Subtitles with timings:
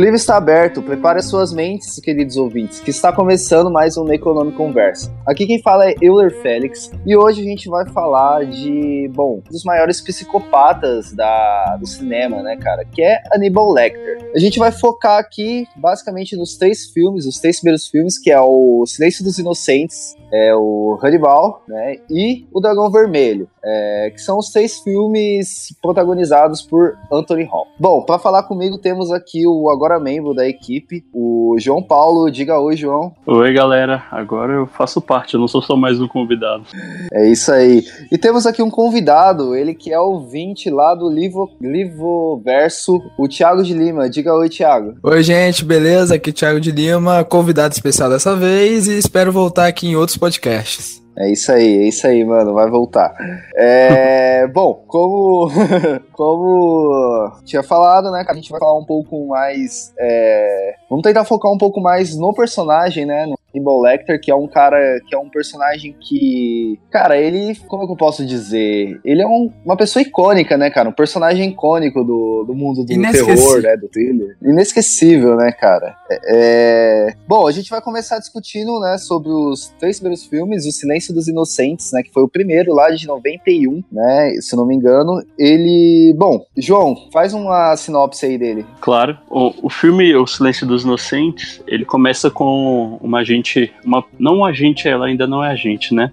[0.00, 5.14] Livro está aberto, prepare suas mentes, queridos ouvintes, que está começando mais um Economic Conversa.
[5.26, 9.62] Aqui quem fala é Euler Félix e hoje a gente vai falar de, bom, dos
[9.62, 14.30] maiores psicopatas da, do cinema, né, cara, que é Hannibal Lecter.
[14.34, 18.40] A gente vai focar aqui basicamente nos três filmes, os três primeiros filmes, que é
[18.40, 24.38] o Silêncio dos Inocentes, é o Hannibal, né, e o Dragão Vermelho, é, que são
[24.38, 27.76] os três filmes protagonizados por Anthony Hopkins.
[27.78, 32.30] Bom, para falar comigo temos aqui o agora membro da equipe, o João Paulo.
[32.30, 33.12] Diga oi, João.
[33.26, 34.04] Oi, galera.
[34.10, 36.64] Agora eu faço parte, eu não sou só mais um convidado.
[37.12, 37.84] É isso aí.
[38.10, 43.00] E temos aqui um convidado, ele que é o 20 lá do Livo, Livo Verso,
[43.18, 44.08] o Thiago de Lima.
[44.08, 44.94] Diga oi, Thiago.
[45.02, 46.14] Oi, gente, beleza?
[46.14, 50.18] Aqui é Thiago de Lima, convidado especial dessa vez e espero voltar aqui em outros
[50.20, 51.00] podcasts.
[51.18, 52.54] É isso aí, é isso aí, mano.
[52.54, 53.14] Vai voltar.
[53.56, 55.50] É, bom, como,
[56.12, 58.24] como tinha falado, né?
[58.26, 59.92] A gente vai falar um pouco mais.
[59.98, 63.26] É, vamos tentar focar um pouco mais no personagem, né?
[63.54, 67.86] Hannibal Lecter, que é um cara, que é um personagem que, cara, ele, como é
[67.86, 69.00] que eu posso dizer?
[69.04, 70.88] Ele é um, uma pessoa icônica, né, cara?
[70.88, 74.36] Um personagem icônico do, do mundo do terror, né, do thriller.
[74.42, 75.96] Inesquecível, né, cara?
[76.10, 77.14] É, é...
[77.26, 81.28] Bom, a gente vai começar discutindo, né, sobre os três primeiros filmes, O Silêncio dos
[81.28, 85.22] Inocentes, né, que foi o primeiro lá de 91, né, se não me engano.
[85.38, 88.64] Ele, bom, João, faz uma sinopse aí dele.
[88.80, 89.18] Claro.
[89.28, 94.44] O, o filme O Silêncio dos Inocentes, ele começa com uma gente uma, não um
[94.44, 96.12] agente, ela ainda não é agente, né?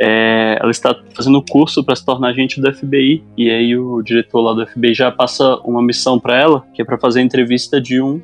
[0.00, 4.40] É, ela está fazendo curso para se tornar agente do FBI e aí o diretor
[4.40, 7.80] lá do FBI já passa uma missão para ela, que é para fazer a entrevista
[7.80, 8.22] de um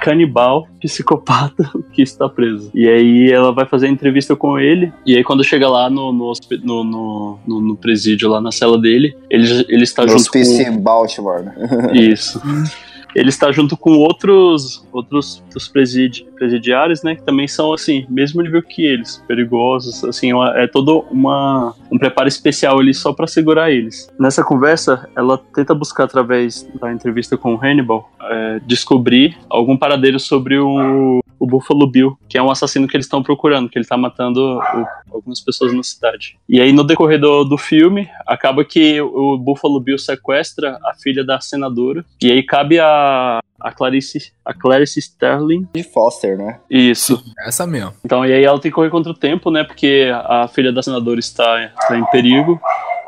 [0.00, 2.70] canibal psicopata que está preso.
[2.74, 6.10] E aí ela vai fazer a entrevista com ele, e aí quando chega lá no,
[6.10, 6.32] no,
[6.64, 10.38] no, no, no presídio, lá na cela dele, ele, ele está no junto com...
[10.38, 11.42] em Baltimore.
[11.42, 11.54] Né?
[11.92, 12.40] Isso.
[13.14, 18.42] ele está junto com outros outros, outros presidi presidiários, né, que também são assim, mesmo
[18.42, 23.70] nível que eles, perigosos, assim, é todo uma um preparo especial ali só para segurar
[23.70, 24.08] eles.
[24.18, 30.18] Nessa conversa, ela tenta buscar através da entrevista com o Hannibal é, descobrir algum paradeiro
[30.20, 33.84] sobre o, o Buffalo Bill, que é um assassino que eles estão procurando, que ele
[33.84, 36.36] está matando o, algumas pessoas na cidade.
[36.48, 41.24] E aí no decorrer do, do filme, acaba que o Buffalo Bill sequestra a filha
[41.24, 45.68] da senadora, e aí cabe a a Clarice, a Clarice Sterling.
[45.72, 46.58] De Foster, né?
[46.70, 47.22] Isso.
[47.46, 47.92] Essa mesmo.
[48.04, 49.64] Então, e aí ela tem que correr contra o tempo, né?
[49.64, 52.60] Porque a filha da senadora está, está em perigo.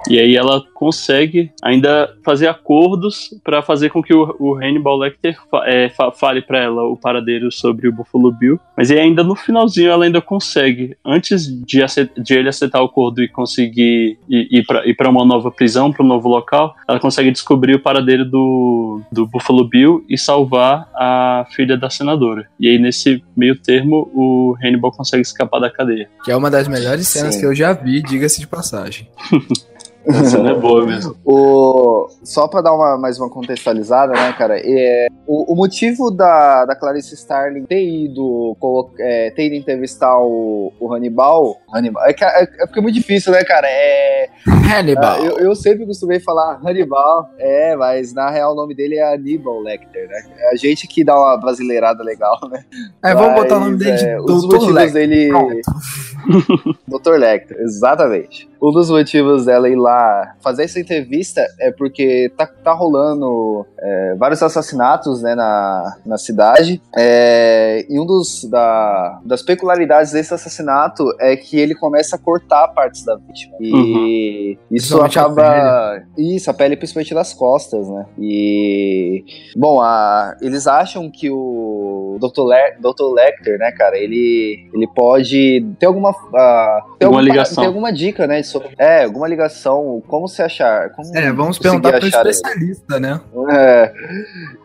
[0.09, 5.37] E aí ela consegue ainda fazer acordos para fazer com que o, o Hannibal Lecter
[5.65, 8.59] é, fale para ela o paradeiro sobre o Buffalo Bill.
[8.77, 11.81] Mas aí ainda no finalzinho ela ainda consegue, antes de,
[12.19, 16.09] de ele aceitar o acordo e conseguir ir, ir para uma nova prisão, para um
[16.09, 21.77] novo local, ela consegue descobrir o paradeiro do, do Buffalo Bill e salvar a filha
[21.77, 22.47] da senadora.
[22.59, 26.09] E aí nesse meio termo o Hannibal consegue escapar da cadeia.
[26.25, 27.41] Que é uma das melhores cenas Sim.
[27.41, 29.09] que eu já vi, diga-se de passagem.
[30.07, 31.17] Essa é boa mesmo.
[31.25, 34.59] o, só pra dar uma, mais uma contextualizada, né, cara?
[34.59, 38.57] É, o, o, motivo da, da Clarice Starling ter ido,
[38.99, 41.57] é, ter ido entrevistar o, o Hannibal.
[41.73, 43.69] Hannibal é, é, é, porque é muito difícil, né, cara?
[43.69, 44.29] É.
[44.47, 45.17] Hannibal.
[45.19, 49.15] É, eu, eu sempre costumei falar Hannibal, é, mas na real o nome dele é
[49.15, 50.23] Hannibal Lecter, né?
[50.37, 52.65] É a gente que dá uma brasileirada legal, né?
[53.05, 55.09] É, vamos botar o nome dele de é, Os motivos Lecter.
[55.09, 55.31] dele.
[56.89, 57.19] Dr.
[57.19, 59.92] Lecter, exatamente um dos motivos dela ir lá
[60.41, 66.81] fazer essa entrevista é porque tá, tá rolando é, vários assassinatos né, na, na cidade.
[66.97, 72.69] É, e um dos da, das peculiaridades desse assassinato é que ele começa a cortar
[72.69, 73.57] partes da vítima.
[73.61, 74.77] E uhum.
[74.77, 75.43] isso acaba.
[75.43, 78.07] A isso, a pele principalmente das costas, né?
[78.19, 79.25] E.
[79.57, 82.43] Bom, a, eles acham que o o Dr.
[82.47, 83.13] Le Dr.
[83.15, 86.11] Lecter, né, cara, ele, ele pode ter alguma.
[86.11, 87.63] Uh, ter alguma, ligação.
[87.63, 88.43] Ter alguma dica, né?
[88.43, 90.91] Sobre, é, alguma ligação, como se achar.
[90.91, 93.01] Como é, vamos perguntar pro especialista, ele.
[93.01, 93.21] né?
[93.51, 93.93] É.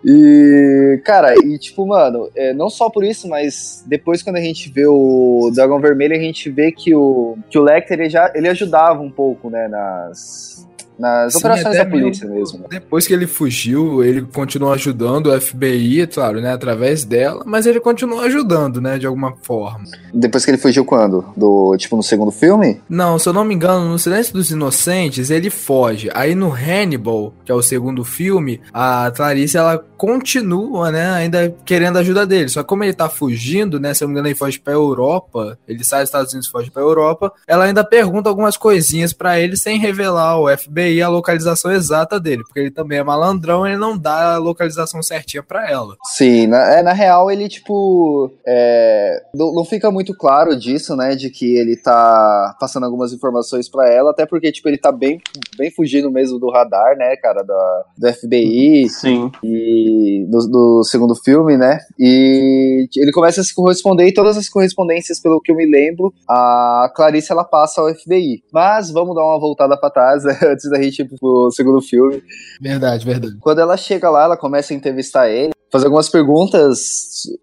[0.06, 4.72] E, cara, e tipo, mano, é, não só por isso, mas depois quando a gente
[4.72, 8.48] vê o Dragão Vermelho, a gente vê que o, que o Lecter ele já ele
[8.48, 10.68] ajudava um pouco, né, nas
[11.00, 12.60] nas Sim, operações da polícia mesmo.
[12.60, 12.66] Né?
[12.72, 17.80] Depois que ele fugiu, ele continuou ajudando o FBI, claro, né, através dela, mas ele
[17.80, 19.86] continuou ajudando, né, de alguma forma.
[20.14, 21.26] Depois que ele fugiu quando?
[21.36, 22.82] Do, tipo, no segundo filme?
[22.90, 26.10] Não, se eu não me engano, no Silêncio dos Inocentes, ele foge.
[26.14, 31.98] Aí no Hannibal, que é o segundo filme, a Clarice, ela continua, né, ainda querendo
[31.98, 32.50] a ajuda dele.
[32.50, 34.74] Só que como ele tá fugindo, né, se eu não me engano, ele foge pra
[34.74, 39.12] Europa, ele sai dos Estados Unidos e foge pra Europa, ela ainda pergunta algumas coisinhas
[39.12, 43.66] para ele sem revelar o FBI a localização exata dele, porque ele também é malandrão,
[43.66, 45.96] ele não dá a localização certinha para ela.
[46.04, 51.16] Sim, na, é, na real ele, tipo, é, não, não, fica muito claro disso, né,
[51.16, 55.20] de que ele tá passando algumas informações para ela, até porque, tipo, ele tá bem,
[55.58, 58.90] bem fugindo mesmo do radar, né, cara, da, do FBI.
[58.90, 59.32] Sim.
[59.44, 59.87] E
[60.30, 65.20] do, do segundo filme, né, e ele começa a se corresponder e todas as correspondências,
[65.20, 68.42] pelo que eu me lembro, a Clarice, ela passa ao FBI.
[68.52, 72.22] Mas vamos dar uma voltada para trás, né, antes da gente pro segundo filme.
[72.62, 73.38] Verdade, verdade.
[73.40, 76.80] Quando ela chega lá, ela começa a entrevistar ele, fazer algumas perguntas.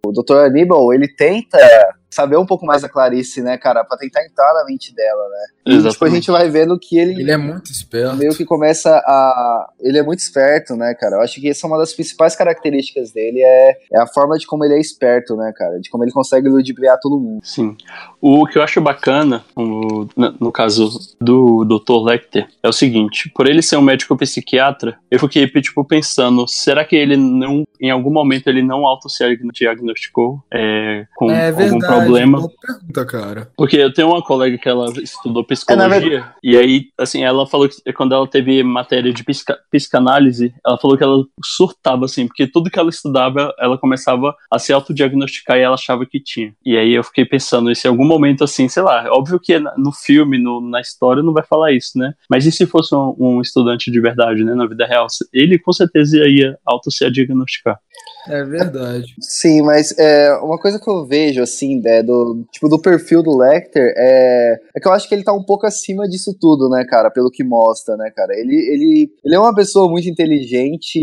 [0.05, 0.39] O Dr.
[0.39, 1.59] Aníbal, ele tenta
[2.15, 5.75] saber um pouco mais da Clarice, né, cara, pra tentar entrar na mente dela, né.
[5.75, 7.21] E depois a gente vai vendo que ele.
[7.21, 8.17] Ele é muito esperto.
[8.17, 9.69] Meio que começa a.
[9.81, 11.17] Ele é muito esperto, né, cara.
[11.17, 14.47] Eu acho que essa é uma das principais características dele, é, é a forma de
[14.47, 15.81] como ele é esperto, né, cara.
[15.81, 17.41] De como ele consegue ludibriar todo mundo.
[17.43, 17.77] Sim.
[18.21, 20.91] O que eu acho bacana, no, no caso
[21.21, 22.05] do Dr.
[22.05, 26.85] Lecter, é o seguinte: por ele ser um médico psiquiatra, eu fiquei, tipo, pensando, será
[26.85, 32.04] que ele não, em algum momento, ele não auto-diagnosticou é, com é algum problema?
[32.05, 32.49] Problema.
[32.61, 33.51] Pergunta, cara.
[33.57, 37.69] Porque eu tenho uma colega que ela estudou psicologia, é, e aí, assim, ela falou
[37.69, 42.47] que quando ela teve matéria de psica, psicanálise, ela falou que ela surtava, assim, porque
[42.47, 46.53] tudo que ela estudava, ela começava a se autodiagnosticar e ela achava que tinha.
[46.65, 49.93] E aí eu fiquei pensando, se em algum momento, assim, sei lá, óbvio que no
[49.93, 52.13] filme, no, na história, não vai falar isso, né?
[52.29, 55.07] Mas e se fosse um, um estudante de verdade, né, na vida real?
[55.33, 57.79] Ele com certeza ia auto se diagnosticar.
[58.29, 59.15] É verdade.
[59.21, 63.37] Sim, mas é, uma coisa que eu vejo, assim, é, do, tipo, do perfil do
[63.37, 66.85] Lecter é, é que eu acho que ele tá um pouco acima disso tudo, né,
[66.89, 68.33] cara, pelo que mostra, né, cara.
[68.35, 71.01] Ele, ele, ele é uma pessoa muito inteligente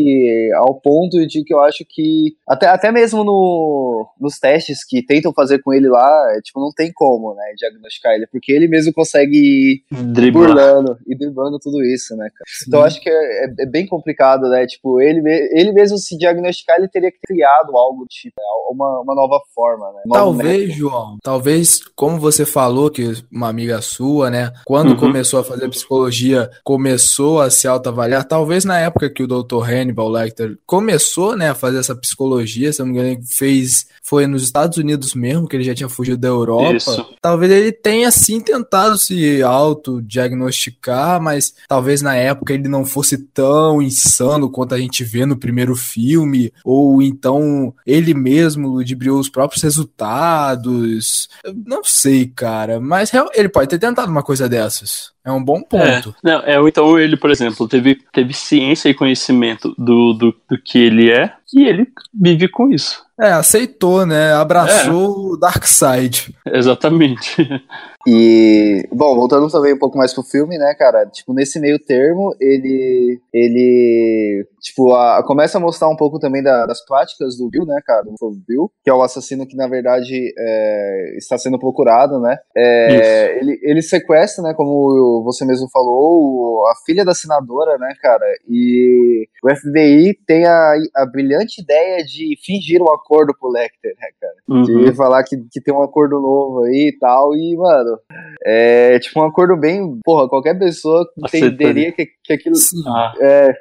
[0.56, 5.34] ao ponto de que eu acho que, até, até mesmo no, nos testes que tentam
[5.34, 8.94] fazer com ele lá, é, tipo, não tem como, né, diagnosticar ele, porque ele mesmo
[8.94, 9.84] consegue ir
[10.14, 10.48] Driblar.
[10.48, 12.46] burlando e driblando tudo isso, né, cara.
[12.48, 12.66] Sim.
[12.68, 13.14] Então eu acho que é,
[13.46, 15.22] é, é, bem complicado, né, tipo, ele,
[15.52, 18.36] ele mesmo se diagnosticar, ele teria criado algo tipo,
[18.70, 20.02] uma, uma nova forma, né?
[20.12, 24.98] Talvez, João, talvez, como você falou, que uma amiga sua, né, quando uhum.
[24.98, 29.64] começou a fazer psicologia, começou a se autoavaliar, talvez na época que o Dr.
[29.64, 34.44] Hannibal Lecter começou, né, a fazer essa psicologia, se não me engano, fez, foi nos
[34.44, 37.16] Estados Unidos mesmo, que ele já tinha fugido da Europa, Isso.
[37.22, 43.82] talvez ele tenha sim tentado se autodiagnosticar, mas talvez na época ele não fosse tão
[43.82, 49.64] insano quanto a gente vê no primeiro filme, ou então ele mesmo ludibriou os próprios
[49.64, 51.28] resultados.
[51.44, 55.12] Eu não sei, cara, mas ele pode ter tentado uma coisa dessas.
[55.24, 55.84] É um bom ponto.
[55.86, 60.58] É, não, é, então ele, por exemplo, teve, teve ciência e conhecimento do, do, do
[60.58, 63.04] que ele é e ele vive com isso.
[63.20, 64.34] É, aceitou, né?
[64.34, 65.34] Abraçou é.
[65.34, 66.36] o Dark Side.
[66.48, 67.38] Exatamente.
[68.08, 71.06] E, bom, voltando também um pouco mais pro filme, né, cara?
[71.06, 73.22] Tipo, nesse meio termo, ele.
[73.32, 74.48] Ele.
[74.60, 78.04] Tipo, a, começa a mostrar um pouco também da, das práticas do Bill, né, cara?
[78.04, 82.38] Do Bill, que é o assassino que, na verdade, é, está sendo procurado, né?
[82.58, 88.26] É, ele, ele sequestra, né, como você mesmo falou, a filha da senadora, né, cara?
[88.48, 94.08] E o FBI tem a, a brilhante ideia de fingir um acordo pro Lecter, né,
[94.20, 94.34] cara?
[94.48, 94.64] Uhum.
[94.64, 97.36] De falar que, que tem um acordo novo aí e tal.
[97.36, 97.98] E, mano,
[98.46, 100.00] é tipo um acordo bem.
[100.04, 102.56] Porra, qualquer pessoa entenderia que, que aquilo.
[102.88, 103.14] Ah.
[103.20, 103.54] É,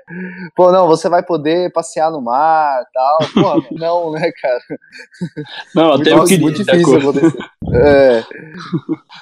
[0.56, 3.18] pô, não, você vai poder passear no mar e tal.
[3.32, 4.60] Porra, não, né, cara?
[5.74, 6.40] Não, até eu queria.
[6.40, 7.38] Muito difícil acontecer.
[7.72, 8.22] É,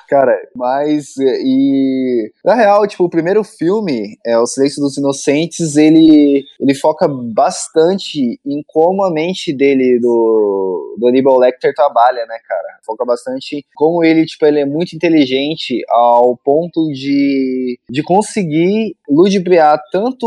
[0.08, 1.16] cara, mas.
[1.18, 2.32] E.
[2.44, 8.40] Na real, tipo, o primeiro filme, é O Silêncio dos Inocentes, ele, ele foca bastante
[8.44, 12.78] em como a mente dele, do, do Aníbal Lecter, trabalha, né, cara?
[12.84, 19.78] Foca bastante como ele, tipo, ele é muito inteligente ao ponto de, de conseguir ludibriar
[19.92, 20.26] tanto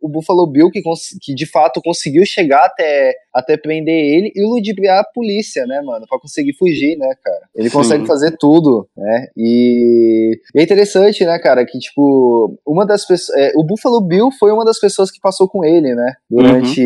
[0.00, 0.82] o Buffalo Bill, que,
[1.20, 6.06] que de fato conseguiu chegar até até prender ele e ludibriar a polícia, né, mano?
[6.08, 7.42] Pra conseguir fugir, né, cara?
[7.54, 7.76] Ele Sim.
[7.76, 9.26] consegue fazer tudo, né?
[9.36, 10.40] E...
[10.54, 13.36] e é interessante, né, cara, que, tipo, uma das pessoas.
[13.38, 16.14] É, o Buffalo Bill foi uma das pessoas que passou com ele, né?
[16.30, 16.80] Durante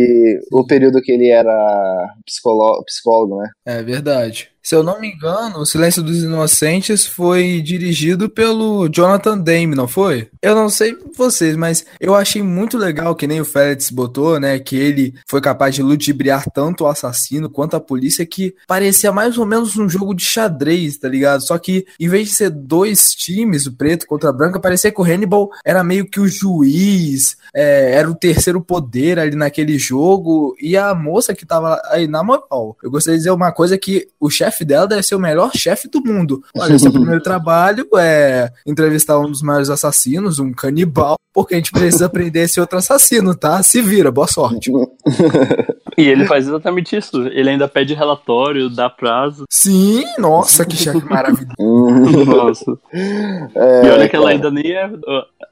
[0.53, 0.61] uhum.
[0.61, 3.51] o período que ele era psicólogo, né?
[3.65, 4.51] É verdade.
[4.63, 9.89] Se eu não me engano, O Silêncio dos Inocentes foi dirigido pelo Jonathan Demme, não
[9.89, 10.29] foi?
[10.43, 14.59] Eu não sei vocês, mas eu achei muito legal que nem o Félix botou, né,
[14.59, 19.39] que ele foi capaz de ludibriar tanto o assassino quanto a polícia que parecia mais
[19.39, 21.43] ou menos um jogo de xadrez, tá ligado?
[21.43, 25.01] Só que em vez de ser dois times, o preto contra a branca, parecia que
[25.01, 30.55] o Hannibal era meio que o juiz, é, era o terceiro poder ali naquele jogo
[30.61, 32.77] e a moça que tava aí na moral.
[32.83, 35.51] Eu gostaria de dizer uma coisa que o chefe chefe dela deve ser o melhor
[35.55, 36.43] chefe do mundo.
[36.57, 41.71] Olha, seu primeiro trabalho é entrevistar um dos maiores assassinos, um canibal, porque a gente
[41.71, 43.63] precisa aprender esse outro assassino, tá?
[43.63, 44.71] Se vira, boa sorte.
[45.99, 47.27] E ele faz exatamente isso.
[47.27, 49.45] Ele ainda pede relatório, dá prazo.
[49.51, 52.25] Sim, nossa, que chefe maravilhoso.
[52.25, 52.79] nossa.
[53.55, 54.91] É, e olha que ela ainda nem é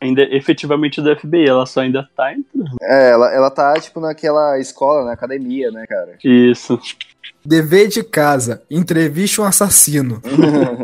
[0.01, 2.77] ainda é efetivamente do FBI, ela só ainda tá entrando.
[2.83, 6.17] É, ela, ela tá, tipo, naquela escola, na academia, né, cara?
[6.25, 6.79] Isso.
[7.45, 10.23] Dever de casa, entrevista um assassino.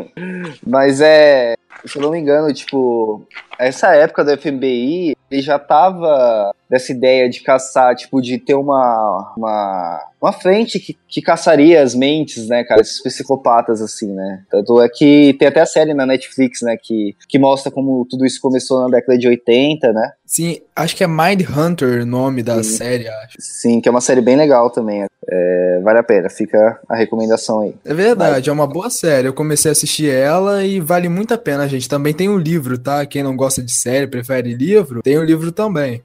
[0.65, 3.27] Mas é, se eu não me engano, tipo,
[3.59, 9.33] essa época do FBI, ele já tava dessa ideia de caçar, tipo, de ter uma,
[9.37, 14.43] uma, uma frente que, que caçaria as mentes, né, cara, esses psicopatas, assim, né.
[14.49, 18.25] Tanto é que tem até a série na Netflix, né, que, que mostra como tudo
[18.25, 20.11] isso começou na década de 80, né.
[20.25, 22.77] Sim, acho que é Mind Hunter o nome da Sim.
[22.77, 23.37] série, acho.
[23.39, 25.05] Sim, que é uma série bem legal também.
[25.27, 27.75] É, vale a pena, fica a recomendação aí.
[27.85, 29.27] É verdade, é uma boa série.
[29.27, 31.87] Eu comecei a assistir ela e vale muito a pena, gente.
[31.87, 33.05] Também tem um livro, tá?
[33.05, 36.01] Quem não gosta de série, prefere livro, tem o livro também.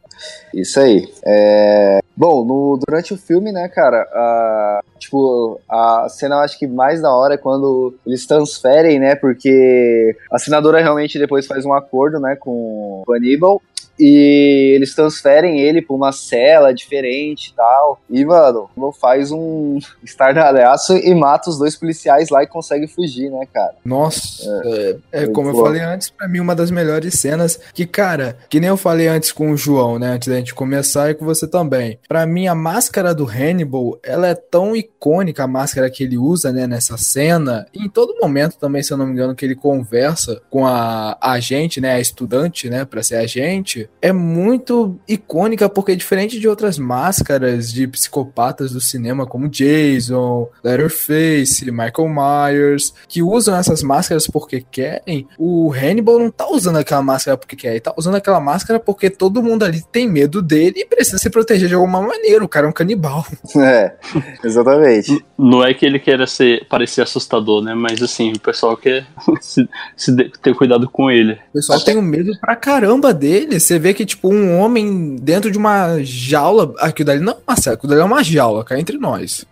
[0.54, 1.08] Isso aí.
[1.24, 2.00] É...
[2.16, 7.00] Bom, no, durante o filme, né, cara, a, tipo, a cena eu acho que mais
[7.00, 12.20] da hora é quando eles transferem, né, porque a senadora realmente depois faz um acordo,
[12.20, 13.62] né, com o Aníbal
[14.00, 18.00] e eles transferem ele pra uma cela diferente e tal.
[18.08, 23.46] E, mano, faz um estardalhaço e mata os dois policiais lá e consegue fugir, né,
[23.52, 23.74] cara?
[23.84, 27.60] Nossa, é, é, é como eu falei antes, pra mim, uma das melhores cenas.
[27.74, 31.10] Que, cara, que nem eu falei antes com o João, né, antes da gente começar
[31.10, 31.98] e com você também.
[32.08, 36.50] Pra mim, a máscara do Hannibal, ela é tão icônica, a máscara que ele usa,
[36.50, 37.66] né, nessa cena.
[37.74, 41.18] E em todo momento também, se eu não me engano, que ele conversa com a
[41.20, 46.78] agente, né, a estudante, né, pra ser agente é muito icônica porque diferente de outras
[46.78, 54.64] máscaras de psicopatas do cinema como Jason, Letterface, Michael Myers, que usam essas máscaras porque
[54.70, 58.80] querem, o Hannibal não tá usando aquela máscara porque quer, ele tá usando aquela máscara
[58.80, 62.48] porque todo mundo ali tem medo dele e precisa se proteger de alguma maneira, o
[62.48, 63.24] cara é um canibal.
[63.60, 63.94] É,
[64.42, 65.22] exatamente.
[65.36, 69.06] Não é que ele queira ser, parecer assustador, né, mas assim, o pessoal quer
[69.40, 71.34] se, se ter cuidado com ele.
[71.50, 71.92] O pessoal Até...
[71.92, 75.98] tem um medo pra caramba dele, você vê que, tipo, um homem dentro de uma
[76.02, 76.72] jaula.
[76.78, 79.44] Aquilo dali não é uma aquilo dali é uma jaula, cá entre nós.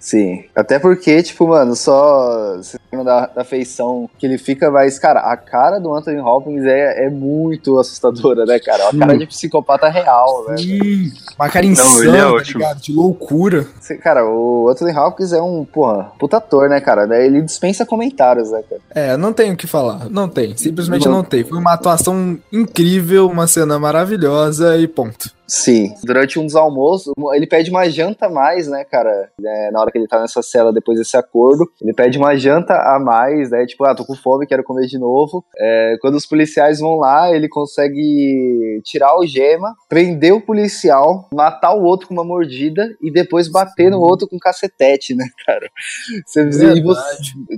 [0.00, 0.44] Sim.
[0.54, 2.60] Até porque, tipo, mano, só
[3.04, 7.10] da, da feição que ele fica, mas, cara, a cara do Anthony Hopkins é, é
[7.10, 8.90] muito assustadora, né, cara?
[8.90, 10.56] Uma cara de psicopata real, né?
[10.56, 11.12] Sim.
[11.38, 12.80] Uma cara insana, é tá ligado?
[12.80, 13.66] De loucura.
[14.02, 17.06] Cara, o Anthony Hopkins é um, porra, puta ator, né, cara?
[17.24, 18.82] Ele dispensa comentários, né, cara?
[18.94, 20.08] É, não tem o que falar.
[20.08, 20.56] Não tem.
[20.56, 21.44] Simplesmente não, não tem.
[21.44, 25.30] Foi uma atuação incrível, uma cena maravilhosa e ponto.
[25.46, 25.94] Sim.
[26.02, 29.30] Durante um dos almoços, ele pede uma janta a mais, né, cara?
[29.44, 32.74] É, na hora que ele tá nessa cela depois desse acordo, ele pede uma janta
[32.74, 33.64] a mais, né?
[33.66, 35.44] Tipo, ah, tô com fome, quero comer de novo.
[35.56, 41.74] É, quando os policiais vão lá, ele consegue tirar o gema, prender o policial, matar
[41.74, 45.68] o outro com uma mordida e depois bater no outro com um cacetete, né, cara?
[46.26, 47.06] Você, é você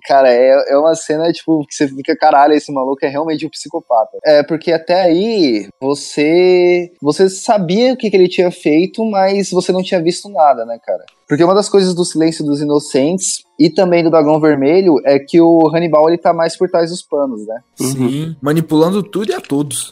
[0.07, 3.50] cara, é, é uma cena, tipo, que você fica, caralho, esse maluco é realmente um
[3.50, 4.18] psicopata.
[4.25, 9.50] É, porque até aí, você, você sabia sabia o que, que ele tinha feito, mas
[9.50, 11.04] você não tinha visto nada, né, cara?
[11.28, 15.40] Porque uma das coisas do Silêncio dos Inocentes e também do Dragão Vermelho é que
[15.40, 17.61] o Hannibal ele tá mais por trás dos panos, né?
[17.76, 18.37] Sim, uhum.
[18.42, 19.90] manipulando tudo e a todos.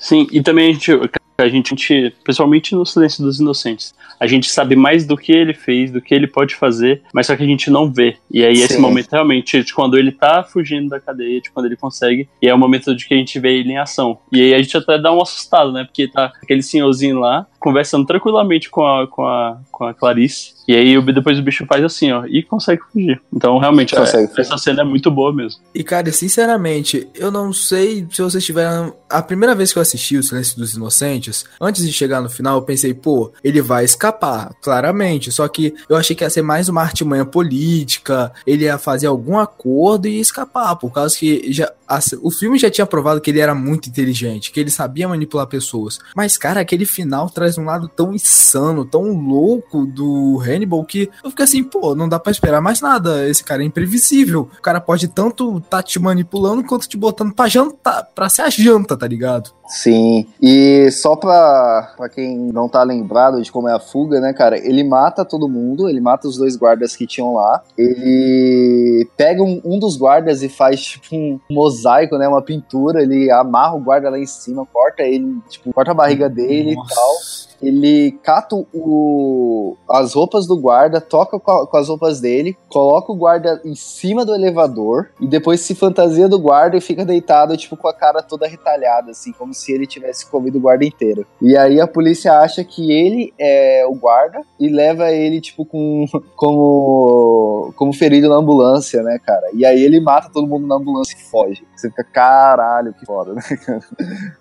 [0.00, 0.92] Sim, e também a gente,
[1.36, 5.90] a gente, pessoalmente no Silêncio dos Inocentes, a gente sabe mais do que ele fez,
[5.90, 8.16] do que ele pode fazer, mas só que a gente não vê.
[8.30, 8.64] E aí, Sim.
[8.64, 12.48] esse momento realmente, de quando ele tá fugindo da cadeia, de quando ele consegue, e
[12.48, 14.18] é o momento de que a gente vê ele em ação.
[14.32, 15.84] E aí a gente até dá um assustado, né?
[15.84, 20.52] Porque tá aquele senhorzinho lá, conversando tranquilamente com a, com a, com a Clarice.
[20.68, 23.22] E aí depois o bicho faz assim, ó, e consegue fugir.
[23.32, 24.00] Então, realmente, é,
[24.38, 25.62] essa cena é muito boa mesmo.
[25.74, 28.94] E, cara, sinceramente, eu não sei se vocês tiveram.
[29.08, 32.56] A primeira vez que eu assisti O Silêncio dos Inocentes, antes de chegar no final,
[32.56, 35.32] eu pensei, pô, ele vai escapar, claramente.
[35.32, 39.38] Só que eu achei que ia ser mais uma artimanha política, ele ia fazer algum
[39.38, 43.40] acordo e escapar, por causa que já, a, o filme já tinha provado que ele
[43.40, 45.98] era muito inteligente, que ele sabia manipular pessoas.
[46.14, 51.30] Mas, cara, aquele final traz um lado tão insano, tão louco do Hannibal que eu
[51.30, 53.28] fico assim, pô, não dá para esperar mais nada.
[53.28, 54.48] Esse cara é imprevisível.
[54.58, 58.50] O cara pode tanto tá te manipulando quanto te botando pra jantar, pra ser a
[58.50, 59.50] janta, tá ligado?
[59.66, 64.32] Sim, e só pra, pra quem não tá lembrado de como é a fuga, né,
[64.32, 69.42] cara, ele mata todo mundo, ele mata os dois guardas que tinham lá, ele pega
[69.42, 73.80] um, um dos guardas e faz tipo um mosaico, né, uma pintura, ele amarra o
[73.80, 76.92] guarda lá em cima, corta ele, tipo, corta a barriga dele Nossa.
[76.92, 82.56] e tal ele cata o, as roupas do guarda, toca com, com, as roupas dele,
[82.68, 87.04] coloca o guarda em cima do elevador e depois se fantasia do guarda e fica
[87.04, 90.84] deitado, tipo, com a cara toda retalhada, assim, como se ele tivesse comido o guarda
[90.84, 91.26] inteiro.
[91.40, 96.06] E aí a polícia acha que ele é o guarda e leva ele, tipo, com,
[96.36, 99.50] como, como ferido na ambulância, né, cara?
[99.54, 101.64] E aí ele mata todo mundo na ambulância e foge.
[101.74, 103.42] Você fica, caralho, que foda, né,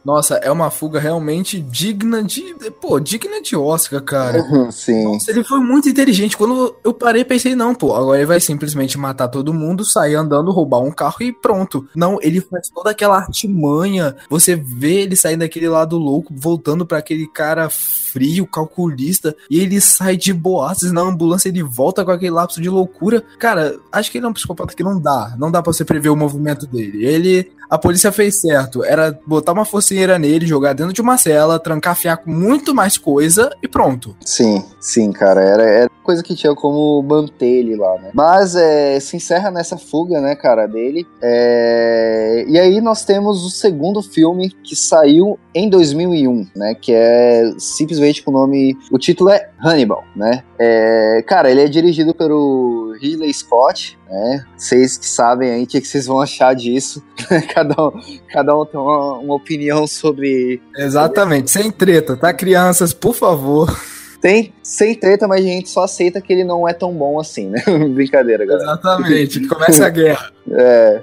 [0.04, 2.56] Nossa, é uma fuga realmente digna de.
[2.82, 4.42] Pô, digna de Oscar, cara.
[4.42, 5.04] Uhum, sim.
[5.04, 6.38] Nossa, ele foi muito inteligente.
[6.38, 10.52] Quando eu parei, pensei, não, pô, agora ele vai simplesmente matar todo mundo, sair andando,
[10.52, 11.88] roubar um carro e pronto.
[11.96, 14.16] Não, ele faz toda aquela artimanha.
[14.30, 17.70] Você vê ele saindo daquele lado louco, voltando para aquele cara
[18.14, 22.70] frio, calculista, e ele sai de boaças na ambulância, ele volta com aquele lapso de
[22.70, 23.24] loucura.
[23.40, 25.36] Cara, acho que ele é um psicopata que não dá.
[25.38, 27.04] Não dá pra você prever o movimento dele.
[27.04, 27.52] Ele.
[27.70, 28.84] A polícia fez certo.
[28.84, 33.00] Era botar uma focinheira nele, jogar dentro de uma cela, trancar fiar com muito mais
[33.00, 34.16] coisa e pronto.
[34.24, 35.42] Sim, sim, cara.
[35.42, 38.12] Era, era coisa que tinha como manter ele lá, né?
[38.14, 41.08] Mas é, se encerra nessa fuga, né, cara, dele.
[41.22, 46.76] É, e aí nós temos o segundo filme que saiu em 2001, né?
[46.80, 48.78] Que é simplesmente com o nome.
[48.92, 50.44] O título é Hannibal, né?
[50.60, 54.46] É, cara, ele é dirigido pelo Ridley Scott, né?
[54.56, 57.04] Vocês que sabem aí o que, vocês vão achar disso.
[57.54, 57.92] cada, um,
[58.32, 60.62] cada um tem uma, uma opinião sobre.
[60.78, 62.94] Exatamente, sem treta, tá, crianças?
[62.94, 63.76] Por favor.
[64.22, 67.50] Tem sem treta, mas a gente só aceita que ele não é tão bom assim,
[67.50, 67.62] né?
[67.94, 68.72] Brincadeira, galera.
[68.72, 70.32] Exatamente, começa a guerra.
[70.50, 71.02] É,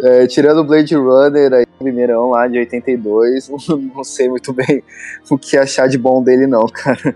[0.00, 3.50] é, tirando o Blade Runner, aí, primeirão lá de 82,
[3.94, 4.82] não sei muito bem
[5.28, 7.14] o que achar de bom dele, não, cara.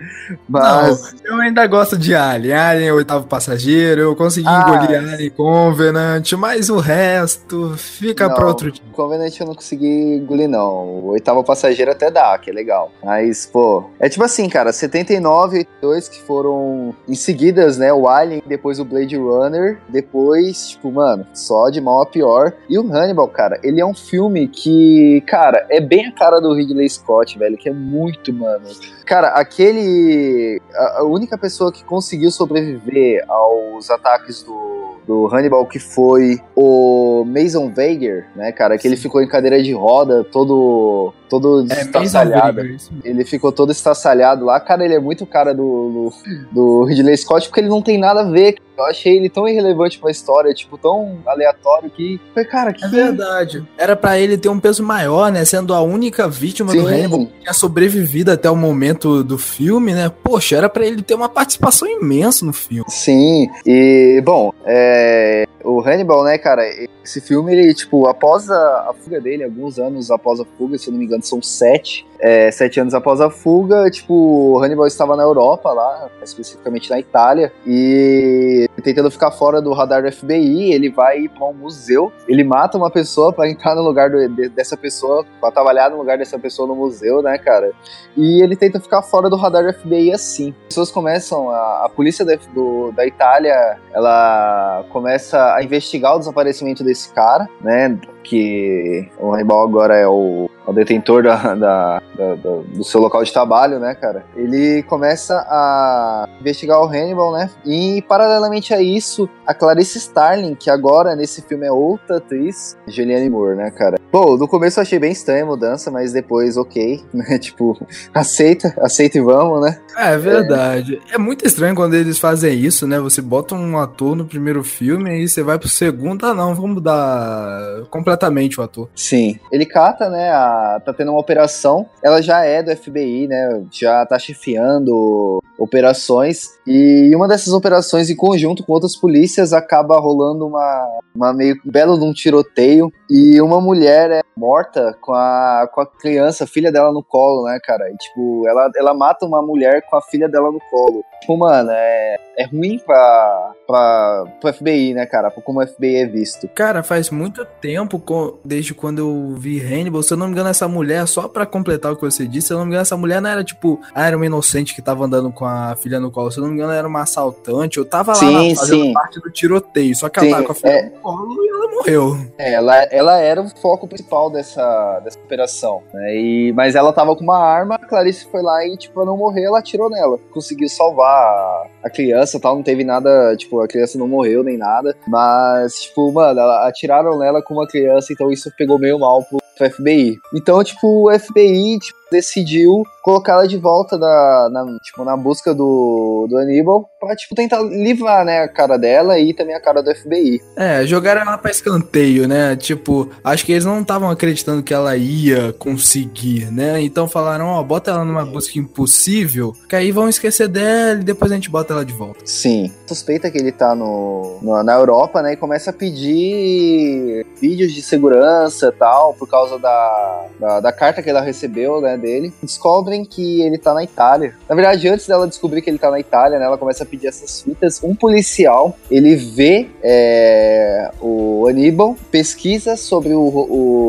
[0.48, 1.14] Mas.
[1.24, 2.54] Não, eu ainda gosto de Alien.
[2.54, 8.34] Alien, o oitavo passageiro, eu consegui ah, engolir Alien Covenant, mas o resto fica não,
[8.34, 8.82] pra outro dia.
[8.92, 10.84] Covenant eu não consegui engolir, não.
[10.86, 12.90] O oitavo passageiro até dá, que é legal.
[13.04, 17.92] Mas, pô, é tipo assim, cara, 79 82 que foram em seguidas, né?
[17.92, 22.52] O Alien, depois o Blade Runner, depois, tipo, mano, só de mal a pior.
[22.68, 26.54] E o Hannibal, cara, ele é um filme que, cara, é bem a cara do
[26.54, 28.66] Ridley Scott, velho, que é muito, mano.
[29.04, 30.60] Cara, aquele.
[30.74, 37.24] A, a única pessoa que conseguiu sobreviver aos ataques do do Hannibal, que foi o
[37.24, 42.62] Mason Veiger, né, cara, que ele ficou em cadeira de roda, todo todo é, estraçalhado.
[43.04, 44.58] Ele ficou todo estraçalhado lá.
[44.60, 46.12] Cara, ele é muito cara do, do,
[46.52, 48.56] do Ridley Scott, porque ele não tem nada a ver.
[48.76, 52.20] Eu achei ele tão irrelevante pra história, tipo, tão aleatório que.
[52.34, 52.84] Foi, cara, que.
[52.84, 53.66] É verdade.
[53.78, 55.44] Era para ele ter um peso maior, né?
[55.44, 56.82] Sendo a única vítima Sim.
[56.82, 60.12] do Hannibal que tinha sobrevivido até o momento do filme, né?
[60.22, 62.84] Poxa, era para ele ter uma participação imensa no filme.
[62.88, 63.48] Sim.
[63.64, 66.62] E, bom, é o Hannibal, né, cara,
[67.04, 70.88] esse filme, ele, tipo, após a, a, fuga dele, alguns anos após a fuga, se
[70.88, 75.16] eu não me engano, são sete, é, sete anos após a fuga, tipo, Hannibal estava
[75.16, 80.90] na Europa, lá, especificamente na Itália, e tentando ficar fora do radar do FBI, ele
[80.90, 84.76] vai para um museu, ele mata uma pessoa para entrar no lugar do, de, dessa
[84.76, 87.72] pessoa, para trabalhar no lugar dessa pessoa no museu, né, cara,
[88.16, 90.54] e ele tenta ficar fora do radar do FBI assim.
[90.62, 92.24] As pessoas começam, a, a polícia
[92.54, 97.98] do, da Itália, ela começa a investigar o desaparecimento desse cara, né?
[98.26, 103.32] Que o Hannibal agora é o, o detentor da, da, da, do seu local de
[103.32, 104.24] trabalho, né, cara?
[104.34, 107.48] Ele começa a investigar o Hannibal, né?
[107.64, 113.30] E paralelamente a isso, a Clarice Starling, que agora nesse filme é outra atriz, Julianne
[113.30, 113.96] Moore, né, cara?
[114.10, 117.38] Pô, no começo eu achei bem estranha a mudança, mas depois, ok, né?
[117.38, 117.78] Tipo,
[118.12, 119.78] aceita, aceita e vamos, né?
[119.96, 121.00] É verdade.
[121.12, 121.14] É.
[121.14, 122.98] é muito estranho quando eles fazem isso, né?
[122.98, 126.74] Você bota um ator no primeiro filme e você vai pro segundo, ah não, vamos
[126.74, 128.88] mudar completamente completamente o ator.
[128.94, 129.38] Sim.
[129.52, 130.30] Ele cata, né?
[130.30, 131.86] A, tá tendo uma operação.
[132.02, 133.62] Ela já é do FBI, né?
[133.70, 136.56] Já tá chefiando operações.
[136.66, 141.98] E uma dessas operações, em conjunto com outras polícias, acaba rolando uma, uma meio belo
[141.98, 142.90] de um tiroteio.
[143.08, 147.58] E uma mulher é morta com a, com a criança, filha dela no colo, né,
[147.62, 147.90] cara?
[147.90, 151.02] E, tipo, ela, ela mata uma mulher com a filha dela no colo.
[151.20, 155.30] Tipo, mano, é, é ruim pra, pra, pro FBI, né, cara?
[155.30, 156.48] Como o FBI é visto.
[156.48, 157.98] Cara, faz muito tempo,
[158.44, 161.92] desde quando eu vi Hannibal, se eu não me engano, essa mulher, só pra completar
[161.92, 164.06] o que você disse, se eu não me engano, essa mulher não era tipo, ah,
[164.06, 166.56] era uma inocente que tava andando com a filha no colo, se eu não me
[166.56, 168.92] engano, era uma assaltante, eu tava lá sim, fazendo sim.
[168.92, 170.82] parte do tiroteio, só que ela Sim, tava com a filha é.
[170.84, 172.16] no colo e ela morreu.
[172.38, 176.16] É, ela, ela era o foco principal dessa, dessa operação, né?
[176.16, 179.16] E, mas ela tava com uma arma, a Clarice foi lá e, tipo, pra não
[179.16, 180.18] morrer, ela atirou nela.
[180.32, 184.56] Conseguiu salvar a, criança e tal, não teve nada, tipo, a criança não morreu nem
[184.56, 184.96] nada.
[185.06, 189.38] Mas, tipo, mano, ela, atiraram nela com uma criança, então isso pegou meio mal pro,
[189.56, 190.20] pro FBI.
[190.34, 195.54] Então, tipo, o FBI, tipo, decidiu colocar ela de volta da, na, tipo, na busca
[195.54, 199.80] do, do Aníbal pra, tipo, tentar livrar, né, a cara dela e também a cara
[199.80, 200.40] do FBI.
[200.56, 202.56] É, jogaram ela pra escanteio, né?
[202.56, 206.80] Tipo, acho que eles não estavam acreditando que ela ia conseguir, né?
[206.82, 211.30] Então falaram, ó, bota ela numa busca impossível, que aí vão esquecer dela e depois
[211.30, 212.18] a gente bota ela de volta.
[212.24, 212.72] Sim.
[212.88, 215.34] Suspeita que ele tá no, no- na Europa, né?
[215.34, 221.02] E começa a pedir vídeos de segurança e tal, por causa da, da, da carta
[221.02, 222.32] que ela recebeu, né, dele.
[222.42, 224.34] Descobrem que ele tá na Itália.
[224.48, 227.06] Na verdade, antes dela descobrir que ele tá na Itália, né, ela começa a pedir
[227.08, 227.82] essas fitas.
[227.82, 233.20] Um policial, ele vê é, o Aníbal, pesquisa sobre, o,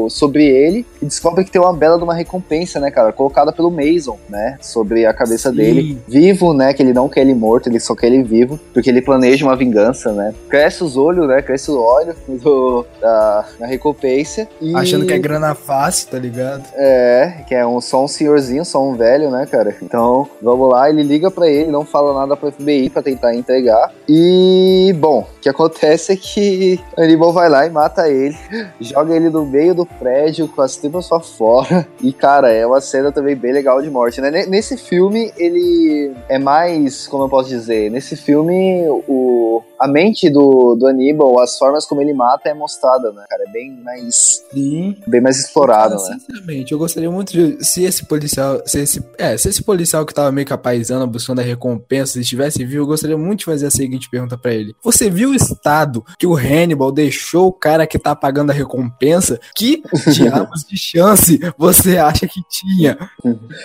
[0.06, 3.52] o- sobre ele e descobre que tem uma bela de uma recompensa, né, cara, colocada
[3.52, 5.56] pelo Mason, né, sobre a cabeça Sim.
[5.56, 6.74] dele vivo, né?
[6.74, 9.56] Que ele não quer ele morto, ele só quer ele vivo, porque ele planeja uma
[9.56, 10.34] vingança, né?
[10.50, 11.41] Cresce os olhos, né?
[11.41, 14.48] Cresce o óleo do, da, da recompensa.
[14.62, 16.63] E, Achando que é grana fácil, tá ligado?
[16.76, 19.76] É, que é um, só um senhorzinho, só um velho, né, cara?
[19.82, 23.92] Então, vamos lá, ele liga pra ele, não fala nada pro FBI pra tentar entregar.
[24.08, 28.36] E, bom, o que acontece é que Aníbal vai lá e mata ele,
[28.82, 31.88] joga ele no meio do prédio com as tripas pra fora.
[32.02, 34.32] E, cara, é uma cena também bem legal de morte, né?
[34.32, 40.30] Ne- Nesse filme, ele é mais, como eu posso dizer, nesse filme, o, a mente
[40.30, 43.44] do, do Aníbal, as formas como ele mata é mostrada, né, cara?
[43.48, 44.96] É bem mais, Sim.
[45.06, 46.18] bem mais explorado, né?
[46.20, 47.64] Sinceramente, eu gostaria muito de.
[47.64, 48.62] Se esse policial.
[48.65, 52.63] Se esse, é, se esse policial que tava meio capaizando, buscando a recompensa, se estivesse
[52.63, 54.76] vivo, eu gostaria muito de fazer a seguinte pergunta pra ele.
[54.84, 59.39] Você viu o estado que o Hannibal deixou o cara que tá pagando a recompensa?
[59.56, 59.82] Que
[60.13, 62.97] diabos de chance você acha que tinha?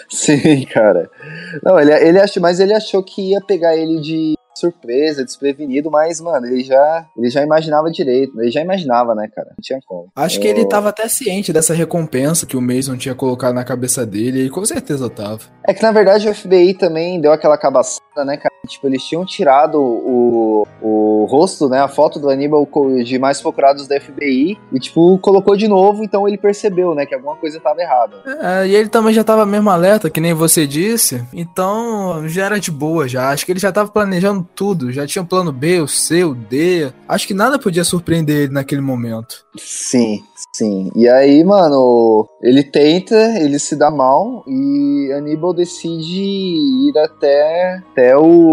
[0.08, 1.10] Sim, cara.
[1.62, 6.20] Não, ele, ele achou, mas ele achou que ia pegar ele de surpresa, desprevenido, mas,
[6.20, 8.40] mano, ele já, ele já imaginava direito.
[8.40, 9.48] Ele já imaginava, né, cara?
[9.50, 10.08] Não tinha como.
[10.14, 14.04] Acho que ele tava até ciente dessa recompensa que o Mason tinha colocado na cabeça
[14.06, 15.40] dele, e com certeza tava.
[15.66, 18.51] É que, na verdade, o FBI também deu aquela cabaçada, né, cara?
[18.66, 22.68] Tipo, eles tinham tirado o, o rosto, né, a foto do Aníbal
[23.04, 27.14] de mais procurados da FBI e, tipo, colocou de novo, então ele percebeu, né, que
[27.14, 28.16] alguma coisa tava errada.
[28.24, 31.24] É, e ele também já tava mesmo alerta, que nem você disse.
[31.32, 33.30] Então já era de boa já.
[33.30, 34.92] Acho que ele já tava planejando tudo.
[34.92, 36.92] Já tinha o plano B, o C, o D.
[37.08, 39.44] Acho que nada podia surpreender ele naquele momento.
[39.56, 40.22] Sim,
[40.54, 40.90] sim.
[40.94, 48.16] E aí, mano, ele tenta, ele se dá mal e Aníbal decide ir até, até,
[48.16, 48.51] o,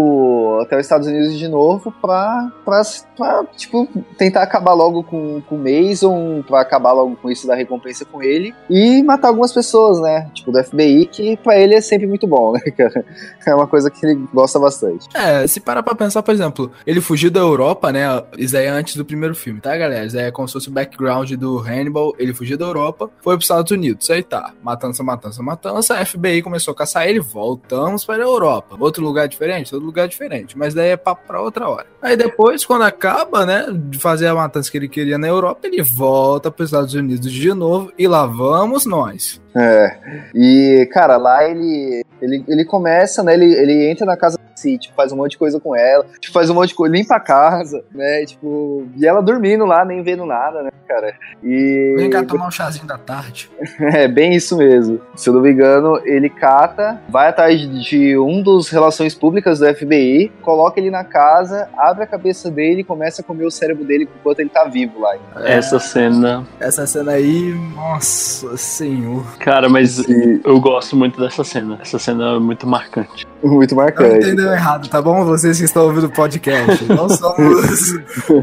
[0.62, 2.82] até os Estados Unidos de novo pra, pra,
[3.16, 7.54] pra tipo, tentar acabar logo com, com o Mason, pra acabar logo com isso da
[7.54, 10.30] recompensa com ele e matar algumas pessoas, né?
[10.34, 13.04] Tipo, do FBI, que pra ele é sempre muito bom, né, cara?
[13.46, 15.08] É uma coisa que ele gosta bastante.
[15.14, 18.04] É, se parar pra pensar, por exemplo, ele fugiu da Europa, né?
[18.38, 20.04] Isso aí é antes do primeiro filme, tá, galera?
[20.04, 22.14] Isso aí é como se fosse o background do Hannibal.
[22.18, 24.04] Ele fugiu da Europa, foi pros Estados Unidos.
[24.04, 24.52] Isso aí tá.
[24.62, 25.94] Matança, matança, matança.
[25.94, 27.20] A FBI começou a caçar ele.
[27.20, 28.76] Voltamos para a Europa.
[28.78, 29.74] Outro lugar diferente?
[29.74, 30.56] Outro lugar diferente.
[30.56, 31.86] Mas daí é papo pra outra hora.
[32.00, 33.66] Aí depois, quando acaba, né?
[33.70, 37.52] De fazer a matança que ele queria na Europa, ele volta pros Estados Unidos de
[37.52, 37.92] novo.
[37.98, 39.40] E lá vamos nós.
[39.56, 39.98] É.
[40.34, 43.34] E, cara, lá ele, ele, ele começa, né?
[43.34, 46.32] Ele, ele entra na casa si, tipo, faz um monte de coisa com ela, tipo,
[46.32, 48.24] faz um monte de coisa, limpa a casa, né?
[48.26, 51.14] Tipo, e ela dormindo lá, nem vendo nada, né, cara?
[51.42, 51.94] E.
[51.96, 53.50] Vem cá tomar um chazinho da tarde.
[53.80, 55.00] É, bem isso mesmo.
[55.16, 59.66] Se eu não me engano, ele cata, vai atrás de um dos relações públicas do
[59.80, 63.84] FBI, coloca ele na casa, abre a cabeça dele e começa a comer o cérebro
[63.84, 65.16] dele enquanto ele tá vivo lá.
[65.44, 66.46] Essa cena.
[66.58, 69.24] Essa cena aí, nossa senhor.
[69.38, 70.02] Cara, mas
[70.44, 71.78] eu gosto muito dessa cena.
[71.80, 73.26] Essa cena é muito marcante.
[73.42, 74.16] Muito Não marcante.
[74.16, 75.24] entendeu entendam errado, tá bom?
[75.24, 76.84] Vocês que estão ouvindo o podcast.
[76.84, 77.92] Não somos,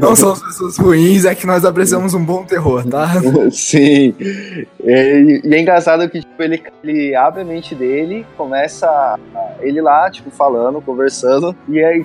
[0.00, 3.08] não somos pessoas ruins, é que nós apreciamos um bom terror, tá?
[3.52, 4.14] Sim.
[4.18, 9.18] E, e é engraçado que tipo, ele, ele abre a mente dele, começa
[9.60, 11.27] ele lá, tipo, falando, conversando,
[11.68, 12.04] e aí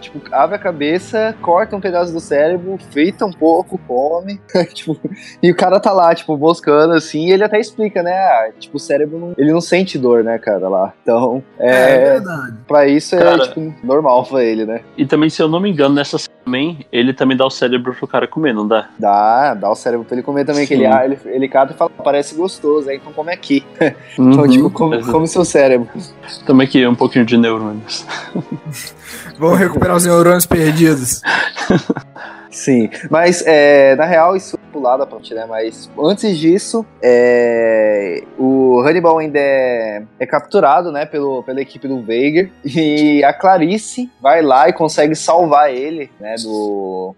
[0.00, 4.40] tipo, abre a cabeça, corta um pedaço do cérebro, frita um pouco, come,
[4.72, 4.98] tipo,
[5.42, 8.12] e o cara tá lá, tipo, moscando assim, e ele até explica, né?
[8.12, 10.92] ah, tipo, o cérebro não, ele não sente dor, né, cara, lá.
[11.02, 12.54] Então, é, verdade.
[12.66, 13.38] pra isso é, Cara.
[13.38, 14.80] tipo, normal pra ele, né?
[14.96, 17.94] E também, se eu não me engano, nessa cena também, ele também dá o cérebro
[17.94, 18.88] pro cara comer, não dá?
[18.98, 20.92] Dá, dá o cérebro pra ele comer também, que ele, Sim.
[20.92, 23.64] ah, ele, ele cata e fala, parece gostoso, aí então come aqui.
[24.18, 24.48] Então, Uhum.
[24.48, 25.88] tipo, come, come seu cérebro.
[26.46, 28.06] Também que um pouquinho de neurônios.
[29.38, 31.20] Vamos recuperar os neurônios perdidos.
[32.50, 35.44] Sim, mas é, na real isso é pulado a parte, né?
[35.46, 42.00] Mas antes disso, é, o Hannibal ainda é, é capturado, né, pelo, pela equipe do
[42.00, 47.14] Veigar e a Clarice vai lá e consegue salvar ele, né, do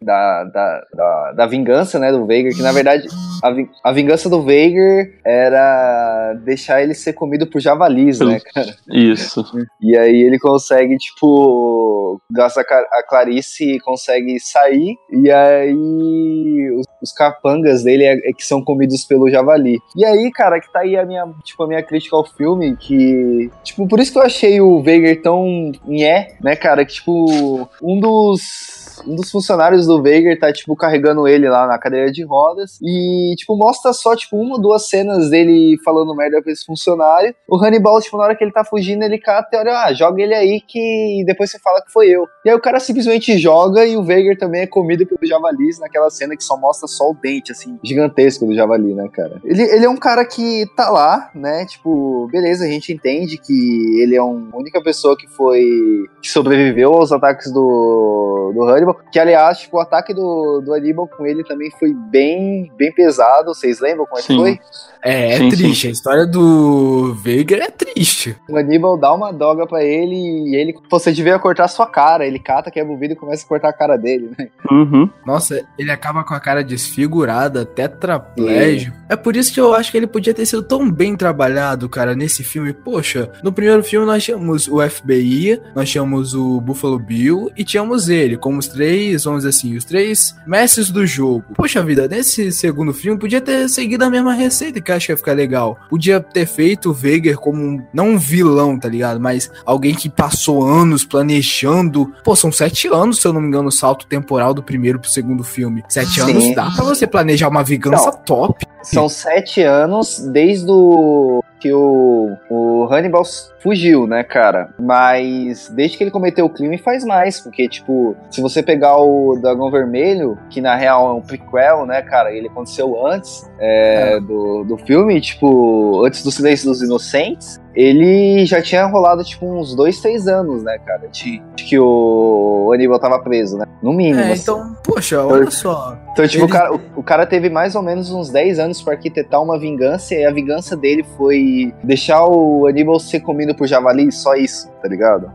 [0.00, 3.06] da, da, da, da vingança, né, do Veigar, que na verdade
[3.42, 8.74] a, vi- a vingança do Veigar era deixar ele ser comido por javalis, né, cara?
[8.90, 9.44] Isso.
[9.80, 14.94] E aí ele consegue, tipo, graças a a Clarice, consegue sair.
[15.10, 19.78] E aí os, os capangas dele é, é que são comidos pelo javali.
[19.96, 23.50] E aí, cara, que tá aí a minha, tipo, a minha crítica ao filme, que,
[23.62, 28.00] tipo, por isso que eu achei o Veigar tão nhé, né, cara, que, tipo, um
[28.00, 32.78] dos um dos funcionários do Veigar tá, tipo, carregando ele lá na cadeira de rodas
[32.82, 37.34] e, tipo, mostra só, tipo, uma ou duas cenas dele falando merda pra esse funcionário.
[37.48, 40.22] O Hannibal, tipo, na hora que ele tá fugindo, ele cata e olha, ah, joga
[40.22, 42.26] ele aí que depois você fala que foi eu.
[42.44, 46.10] E aí o cara simplesmente joga e o Veigar também é comido pelo javalis naquela
[46.10, 49.40] cena que só mostra só o dente, assim, gigantesco do javali, né, cara?
[49.44, 54.00] Ele, ele é um cara que tá lá, né, tipo, beleza, a gente entende que
[54.02, 58.98] ele é um- a única pessoa que foi, que sobreviveu aos ataques do, do Hannibal,
[59.12, 63.54] que aliás, tipo, o ataque do, do Hannibal com ele também foi bem, bem pesado,
[63.54, 64.38] vocês lembram como é que Sim.
[64.38, 64.58] foi?
[65.04, 65.86] É, é Sim, triste.
[65.86, 68.36] A história do Veigar é triste.
[68.48, 72.26] O Aníbal dá uma doga pra ele e ele, você devia cortar sua cara.
[72.26, 74.48] Ele cata, quebra o vidro e começa a cortar a cara dele, né?
[74.70, 75.08] Uhum.
[75.24, 78.96] Nossa, ele acaba com a cara desfigurada, tetraplégico.
[79.08, 82.14] É por isso que eu acho que ele podia ter sido tão bem trabalhado, cara,
[82.14, 82.72] nesse filme.
[82.72, 88.08] Poxa, no primeiro filme nós tínhamos o FBI, nós tínhamos o Buffalo Bill e tínhamos
[88.08, 91.44] ele, como os três, vamos dizer assim, os três mestres do jogo.
[91.56, 95.12] Poxa vida, nesse segundo filme podia ter seguido a mesma receita, que eu acho que
[95.12, 95.78] ia ficar legal.
[95.88, 99.18] Podia ter feito o Veigar como um, não um vilão, tá ligado?
[99.18, 102.12] Mas alguém que passou anos planejando.
[102.22, 105.10] Pô, são sete anos, se eu não me engano, o salto temporal do primeiro pro
[105.10, 105.82] segundo filme.
[105.88, 106.30] Sete Sim.
[106.30, 108.66] anos dá pra você planejar uma vingança top.
[108.94, 113.22] São sete anos desde o que o, o Hannibal
[113.60, 114.70] fugiu, né, cara?
[114.78, 119.36] Mas desde que ele cometeu o crime faz mais, porque, tipo, se você pegar o
[119.40, 124.64] Dragão Vermelho, que na real é um prequel, né, cara, ele aconteceu antes é, do,
[124.64, 130.00] do filme, tipo, antes do Silêncio dos Inocentes, ele já tinha rolado, tipo, uns dois,
[130.00, 133.64] três anos, né, cara, de, de que o Hannibal tava preso, né?
[133.82, 134.20] No mínimo.
[134.20, 134.42] É, assim.
[134.42, 135.96] então, poxa, olha só.
[136.12, 138.77] Então, tipo, Ele- o, cara, o, o cara teve mais ou menos uns 10 anos
[138.84, 143.66] pra arquitetar uma vingança, e a vingança dele foi deixar o Aníbal ser comido por
[143.66, 145.30] javali, só isso, tá ligado?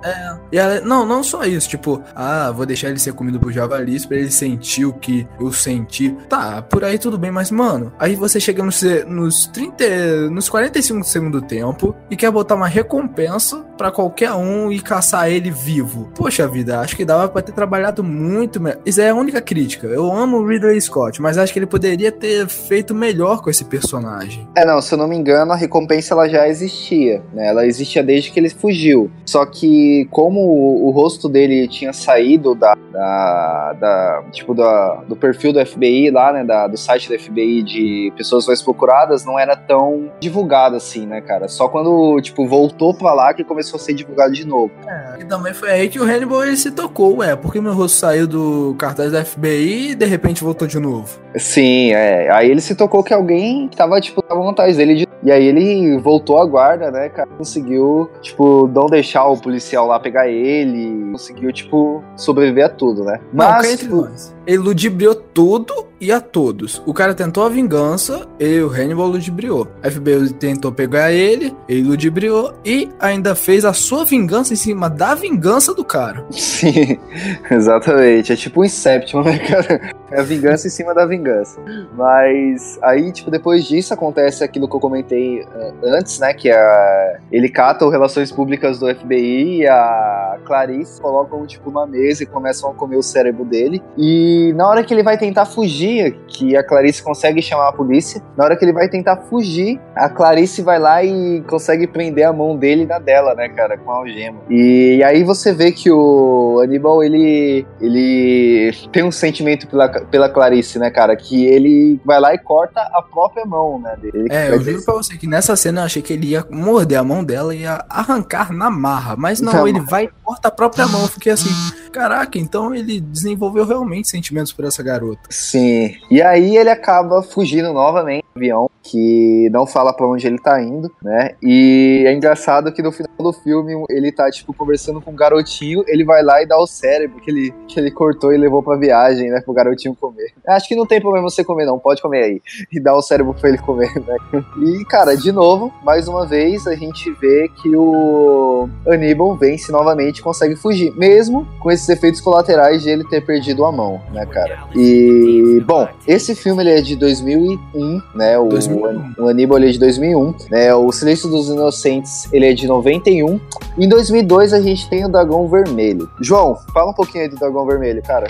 [0.51, 4.05] E ela- não, não só isso, tipo, ah, vou deixar ele ser comido por javalis
[4.05, 6.15] pra ele sentir o que eu senti.
[6.29, 10.99] Tá, por aí tudo bem, mas mano, aí você chega nos, nos 30, nos 45
[11.01, 16.09] do segundo tempo e quer botar uma recompensa pra qualquer um e caçar ele vivo.
[16.15, 18.79] Poxa vida, acho que dava pra ter trabalhado muito melhor.
[18.85, 19.87] Isso é a única crítica.
[19.87, 23.65] Eu amo o Ridley Scott, mas acho que ele poderia ter feito melhor com esse
[23.65, 24.47] personagem.
[24.55, 27.47] É, não, se eu não me engano, a recompensa ela já existia, né?
[27.47, 29.09] Ela existia desde que ele fugiu.
[29.25, 35.15] Só que como o, o rosto dele tinha saído da, da, da- tipo da, do
[35.15, 39.37] perfil do FBI lá, né, da, do site do FBI de pessoas mais procuradas, não
[39.39, 41.47] era tão divulgado assim, né, cara?
[41.47, 44.71] Só quando tipo voltou pra lá que começou a ser divulgado de novo.
[45.19, 48.27] E também foi aí que o Hannibal ele se tocou, ué, porque meu rosto saiu
[48.27, 51.19] do cartaz da FBI e de repente voltou de novo.
[51.35, 52.29] Sim, é.
[52.31, 54.95] Aí ele se tocou que alguém tava, tipo, tava atrás dele.
[54.95, 57.29] de- E aí ele voltou à guarda, né, cara?
[57.37, 61.11] Conseguiu, tipo, não deixar o policial lá pegar ele.
[61.11, 63.19] Conseguiu, tipo, sobreviver a tudo, né?
[63.31, 64.32] Não, Mas, nós.
[64.45, 66.83] Ele ludibriou tudo e a todos.
[66.85, 69.69] O cara tentou a vingança e o Hannibal ludibriou.
[69.81, 74.89] A FBI tentou pegar ele, ele ludibriou e ainda fez a sua vingança em cima
[74.89, 76.25] da vingança do cara.
[76.29, 76.99] sim.
[77.49, 78.33] Exatamente.
[78.33, 79.93] É tipo um Inception, né, cara?
[80.11, 81.59] É a vingança em cima da vingança.
[81.95, 86.33] Mas aí, tipo, depois disso acontece aquilo que eu comentei uh, antes, né?
[86.33, 91.87] Que a, ele cata o Relações Públicas do FBI e a Clarice colocam, tipo, uma
[91.87, 93.81] mesa e começam a comer o cérebro dele.
[93.97, 98.21] E na hora que ele vai tentar fugir, que a Clarice consegue chamar a polícia,
[98.37, 102.33] na hora que ele vai tentar fugir, a Clarice vai lá e consegue prender a
[102.33, 104.39] mão dele na dela, né, cara, com a algema.
[104.49, 110.29] E, e aí você vê que o Aníbal, ele, ele tem um sentimento pela, pela
[110.29, 111.15] Clarice, né, cara?
[111.15, 113.95] Que ele vai lá e corta a própria mão, né?
[114.01, 114.27] Dele.
[114.29, 117.03] É, eu juro pra você que nessa cena eu achei que ele ia morder a
[117.03, 119.15] mão dela e ia arrancar na marra.
[119.15, 119.67] Mas não, não.
[119.67, 121.01] ele vai e corta a própria mão.
[121.01, 121.49] Eu fiquei assim,
[121.91, 125.21] caraca, então ele desenvolveu realmente sentimentos por essa garota.
[125.29, 125.95] Sim.
[126.09, 130.61] E aí ele acaba fugindo novamente do avião, que não fala para onde ele tá
[130.61, 131.35] indo, né?
[131.43, 135.83] E é engraçado que no final do filme ele tá, tipo, conversando com um garotinho,
[135.87, 138.77] ele vai lá e dá o cérebro que ele, que ele cortou e levou pra
[138.77, 139.41] viagem, né?
[139.41, 140.31] Pro garotinho comer.
[140.47, 141.77] Acho que não tem problema você comer, não.
[141.77, 142.41] Pode comer aí.
[142.71, 144.17] E dá o cérebro pra ele comer, né?
[144.61, 150.19] E, cara, de novo, mais uma vez, a gente vê que o Aníbal vence novamente
[150.19, 150.93] e consegue fugir.
[150.95, 154.59] Mesmo com esses efeitos colaterais de ele ter perdido a mão, né, cara?
[154.75, 158.37] E, bom, esse filme ele é de 2001, né?
[158.37, 159.13] O, 2001.
[159.17, 160.73] o Aníbal ele é de 2001, né?
[160.73, 163.39] O Silêncio dos Inocentes ele é de 91.
[163.77, 166.09] Em 2002 a gente tem o Dragão Vermelho.
[166.21, 168.27] João, fala um pouquinho aí do Dragão Vermelho, cara.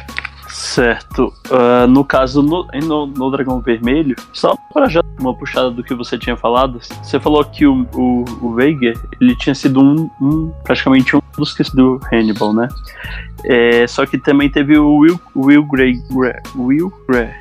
[0.53, 1.33] Certo.
[1.49, 5.95] Uh, no caso, no, no, no, Dragão Vermelho, só para já uma puxada do que
[5.95, 11.15] você tinha falado, você falou que o, o, o ele tinha sido um, um, praticamente
[11.15, 12.67] um dos que do Hannibal, né?
[13.45, 15.99] É, só que também teve o Will, Will Gray,
[16.55, 17.31] Will Gray,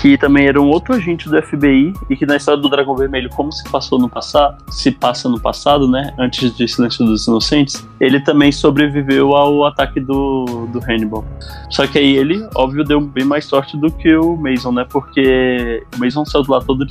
[0.00, 3.28] que também era um outro agente do FBI e que na história do Dragão Vermelho,
[3.30, 7.86] como se passou no passado, se passa no passado, né, antes de Silêncio dos Inocentes,
[8.00, 11.24] ele também sobreviveu ao ataque do, do Hannibal.
[11.68, 15.84] Só que aí ele, óbvio, deu bem mais sorte do que o Mason, né, porque
[15.96, 16.86] o Mason saiu de lá todo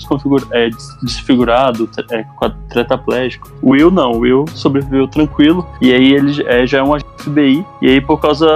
[0.51, 0.69] é,
[1.01, 2.25] desfigurado, é,
[2.73, 3.49] tetraplégico.
[3.61, 7.07] O Will não, o Will sobreviveu tranquilo e aí ele é, já é um agente
[7.17, 8.47] do FBI e aí por causa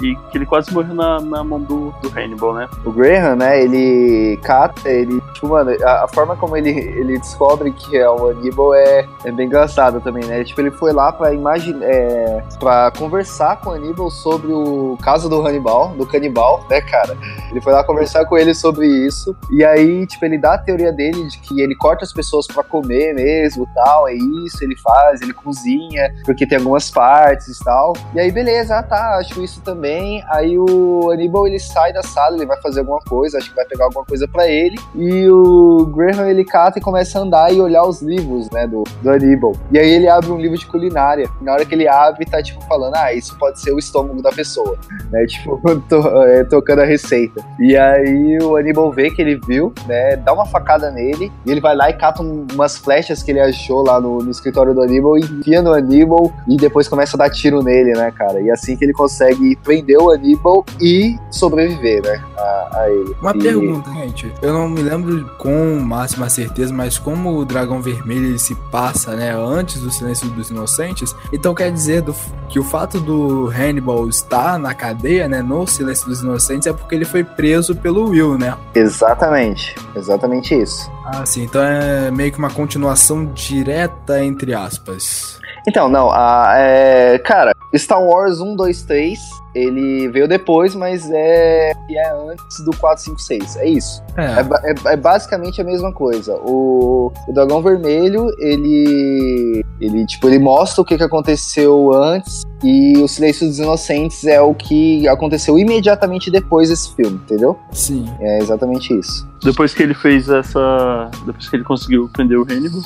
[0.00, 2.68] e que ele quase morreu na, na mão do, do Hannibal, né.
[2.84, 7.18] O Graham, né, ele ele cata, ele, tipo, mano, a, a, forma como ele, ele
[7.18, 10.44] descobre que é o Aníbal é, é bem engraçada também, né?
[10.44, 15.28] Tipo, ele foi lá pra imaginar, é, pra conversar com o Aníbal sobre o caso
[15.28, 17.16] do Hannibal, do canibal, né, cara?
[17.50, 20.92] Ele foi lá conversar com ele sobre isso, e aí, tipo, ele dá a teoria
[20.92, 25.20] dele de que ele corta as pessoas pra comer mesmo, tal, é isso, ele faz,
[25.22, 27.92] ele cozinha, porque tem algumas partes e tal.
[28.14, 30.22] E aí, beleza, ah, tá, acho isso também.
[30.28, 33.61] Aí o Aníbal, ele sai da sala, ele vai fazer alguma coisa, acho que vai
[33.62, 34.76] vai pegar alguma coisa para ele.
[34.94, 38.84] E o Graham ele cata e começa a andar e olhar os livros, né, do,
[39.02, 39.52] do Aníbal.
[39.70, 41.28] E aí ele abre um livro de culinária.
[41.40, 44.22] E na hora que ele abre, tá tipo falando: ah, isso pode ser o estômago
[44.22, 44.76] da pessoa,
[45.10, 45.26] né?
[45.32, 47.42] Tipo, to, é, tocando a receita.
[47.58, 50.16] E aí o Aníbal vê que ele viu, né?
[50.16, 53.40] Dá uma facada nele e ele vai lá e cata um, umas flechas que ele
[53.40, 57.30] achou lá no, no escritório do Aníbal, enfia no Aníbal e depois começa a dar
[57.30, 58.40] tiro nele, né, cara?
[58.40, 63.16] E assim que ele consegue prender o Aníbal e sobreviver, né, a, a ele.
[63.20, 64.32] Uma e pergunta, gente.
[64.42, 69.14] Eu não me lembro com máxima certeza, mas como o Dragão Vermelho ele se passa,
[69.14, 72.14] né, antes do Silêncio dos Inocentes, então quer dizer do,
[72.48, 76.94] que o fato do Hannibal estar na cadeia, né, no Silêncio dos Inocentes, é porque
[76.94, 78.56] ele foi preso pelo Will, né?
[78.74, 79.74] Exatamente.
[79.94, 80.90] Exatamente isso.
[81.04, 81.44] Ah, sim.
[81.44, 85.40] Então é meio que uma continuação direta, entre aspas.
[85.66, 91.72] Então, não, a, é, cara, Star Wars 1, 2, 3, ele veio depois, mas é,
[91.90, 93.56] é antes do 4, 5, 6.
[93.56, 94.02] É isso.
[94.16, 94.22] É.
[94.22, 96.34] É, é, é basicamente a mesma coisa.
[96.36, 99.64] O, o Dragão Vermelho, ele.
[99.80, 104.40] Ele, tipo, ele mostra o que, que aconteceu antes e o Silêncio dos Inocentes é
[104.40, 107.58] o que aconteceu imediatamente depois desse filme, entendeu?
[107.72, 108.08] Sim.
[108.20, 109.28] É exatamente isso.
[109.42, 111.10] Depois que ele fez essa.
[111.26, 112.80] Depois que ele conseguiu prender o Hannibal,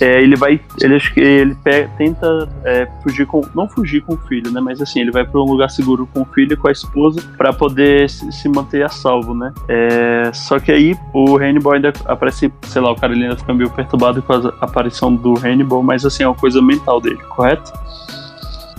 [0.00, 0.58] é, ele vai.
[0.80, 3.42] Ele acho que ele pega, tenta é, fugir com.
[3.54, 4.60] Não fugir com o filho, né?
[4.62, 7.22] Mas assim, ele vai para um lugar seguro com o filho e com a esposa
[7.36, 9.52] para poder se, manter a salvo, né?
[9.68, 13.70] É, só que aí o Hannibal ainda aparece, sei lá, o cara ainda fica meio
[13.70, 17.72] perturbado com a aparição do Hannibal, mas assim, é uma coisa mental dele, correto?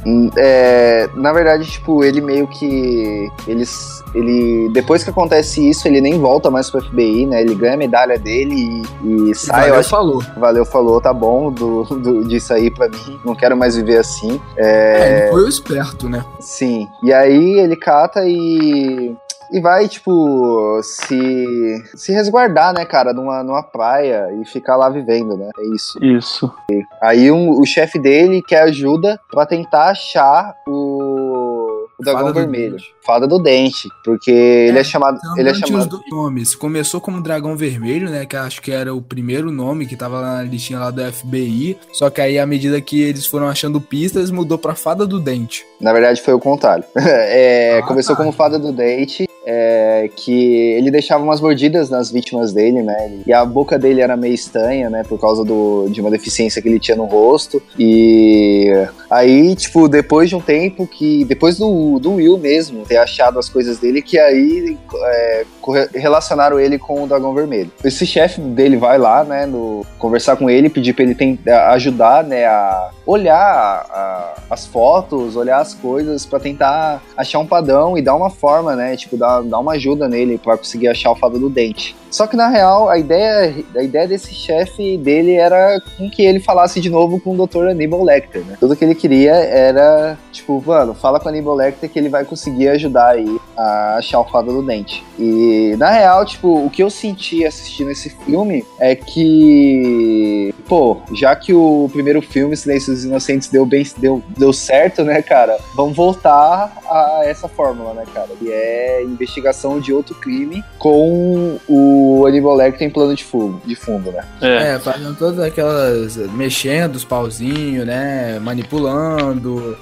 [0.05, 3.31] Hum, é, na verdade, tipo, ele meio que.
[3.47, 7.41] Eles, ele, depois que acontece isso, ele nem volta mais pro FBI, né?
[7.41, 9.61] Ele ganha a medalha dele e, e sai.
[9.61, 10.23] Valeu, acho, falou.
[10.37, 13.19] Valeu, falou, tá bom do, do, disso aí pra mim.
[13.23, 14.39] Não quero mais viver assim.
[14.57, 16.23] É, é ele foi o esperto, né?
[16.39, 16.87] Sim.
[17.03, 19.15] E aí ele cata e
[19.53, 25.37] e vai, tipo, se, se resguardar, né, cara, numa, numa praia e ficar lá vivendo,
[25.37, 25.49] né?
[25.57, 26.03] É isso.
[26.03, 26.51] Isso.
[26.71, 32.39] E aí um, o chefe dele quer ajuda para tentar achar o Dragão Fada do
[32.39, 32.71] Vermelho.
[32.71, 32.95] Dente.
[33.05, 33.87] Fada do Dente.
[34.03, 35.17] Porque ele é chamado.
[35.17, 35.89] Então, Ele é tinha os chamado.
[35.89, 36.55] dois nomes.
[36.55, 38.25] Começou como Dragão Vermelho, né?
[38.25, 41.77] Que acho que era o primeiro nome que tava lá na listinha lá do FBI.
[41.93, 45.65] Só que aí, à medida que eles foram achando pistas, mudou pra Fada do Dente.
[45.79, 46.83] Na verdade, foi o contrário.
[46.95, 48.21] É, Ah, começou tá.
[48.23, 53.19] como Fada do Dente, é, que ele deixava umas mordidas nas vítimas dele, né?
[53.25, 55.03] E a boca dele era meio estranha, né?
[55.07, 57.61] Por causa do, de uma deficiência que ele tinha no rosto.
[57.77, 58.71] E
[59.09, 61.25] aí, tipo, depois de um tempo que.
[61.25, 65.45] Depois do, do Will mesmo ter achado as coisas dele, que aí é,
[65.93, 67.71] relacionaram ele com o Dragão Vermelho.
[67.83, 69.45] Esse chefe dele vai lá, né?
[69.45, 72.45] No, conversar com ele, pedir pra ele tentar ajudar, né?
[72.45, 78.15] A olhar a- as fotos, olhar as coisas pra tentar achar um padrão e dar
[78.15, 78.95] uma forma, né?
[78.95, 81.95] Tipo, dar, dar uma ajuda nele pra conseguir achar o fado do dente.
[82.13, 86.39] Só que na real, a ideia, a ideia desse chefe dele era com que ele
[86.39, 87.69] falasse de novo com o Dr.
[87.69, 88.55] Aníbal Lecter, né?
[88.59, 92.23] Tudo que ele queria era, tipo, mano, fala com o Aníbal Lecter que ele vai
[92.23, 95.03] conseguir ajudar aí a achar o fado do dente.
[95.17, 101.35] E na real, tipo, o que eu senti assistindo esse filme é que, pô, já
[101.35, 105.57] que o primeiro filme, Silêncio dos Inocentes, deu bem, deu, deu certo, né, cara?
[105.75, 108.29] Vamos voltar a essa fórmula, né, cara?
[108.39, 113.75] Que é investigação de outro crime com o Aníbal Lecter em plano de fundo, de
[113.75, 114.23] fundo, né?
[114.41, 114.73] É.
[114.73, 116.17] É, fazendo todas aquelas.
[116.33, 118.39] mexendo os pauzinhos, né?
[118.39, 119.77] Manipulando.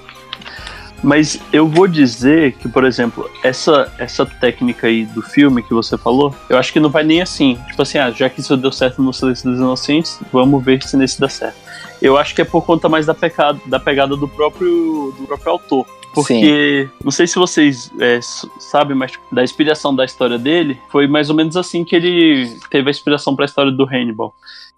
[1.04, 5.98] Mas eu vou dizer que, por exemplo, essa, essa técnica aí do filme que você
[5.98, 7.58] falou, eu acho que não vai nem assim.
[7.68, 10.96] Tipo assim, ah, já que isso deu certo no Silêncio dos Inocentes, vamos ver se
[10.96, 11.58] nesse dá certo.
[12.02, 15.52] Eu acho que é por conta mais da, pecado, da pegada do próprio, do próprio
[15.52, 15.86] autor.
[16.14, 18.20] Porque, não sei se vocês é,
[18.60, 22.54] sabem, mas tipo, da inspiração da história dele, foi mais ou menos assim que ele
[22.70, 24.36] teve a inspiração para a história do Hannibal.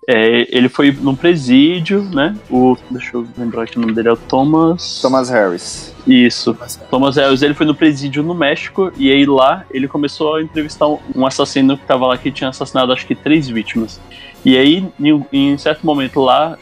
[0.08, 2.36] É, ele foi num presídio, né?
[2.49, 4.99] O, deixa eu lembrar que o nome dele é o Thomas.
[5.01, 5.93] Thomas Harris.
[6.06, 6.58] Isso.
[6.89, 10.88] Thomas Harris, ele foi no presídio no México e aí lá ele começou a entrevistar
[10.88, 13.99] um- um assassino que tava lá que tinha assassinado acho que três vítimas.
[14.45, 14.85] E aí,
[15.31, 16.57] em, certo momento lá,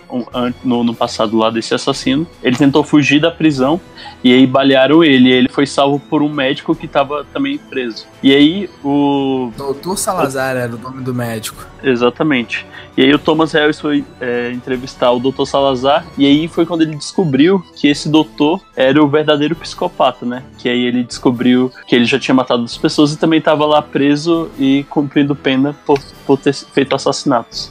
[0.63, 3.79] no, no passado lá desse assassino, ele tentou fugir da prisão
[4.23, 5.29] e aí balearam ele.
[5.29, 8.05] E ele foi salvo por um médico que tava também preso.
[8.21, 11.65] E aí o Doutor Salazar era o nome do médico.
[11.84, 12.65] Exatamente.
[12.95, 15.45] E aí o Thomas Harris foi é, entrevistar o Dr.
[15.45, 20.43] Salazar, e aí foi quando ele descobriu que esse doutor era o verdadeiro psicopata, né?
[20.57, 23.82] Que aí ele descobriu que ele já tinha matado as pessoas e também estava lá
[23.82, 27.70] preso e cumprindo pena por, por ter feito assassinatos.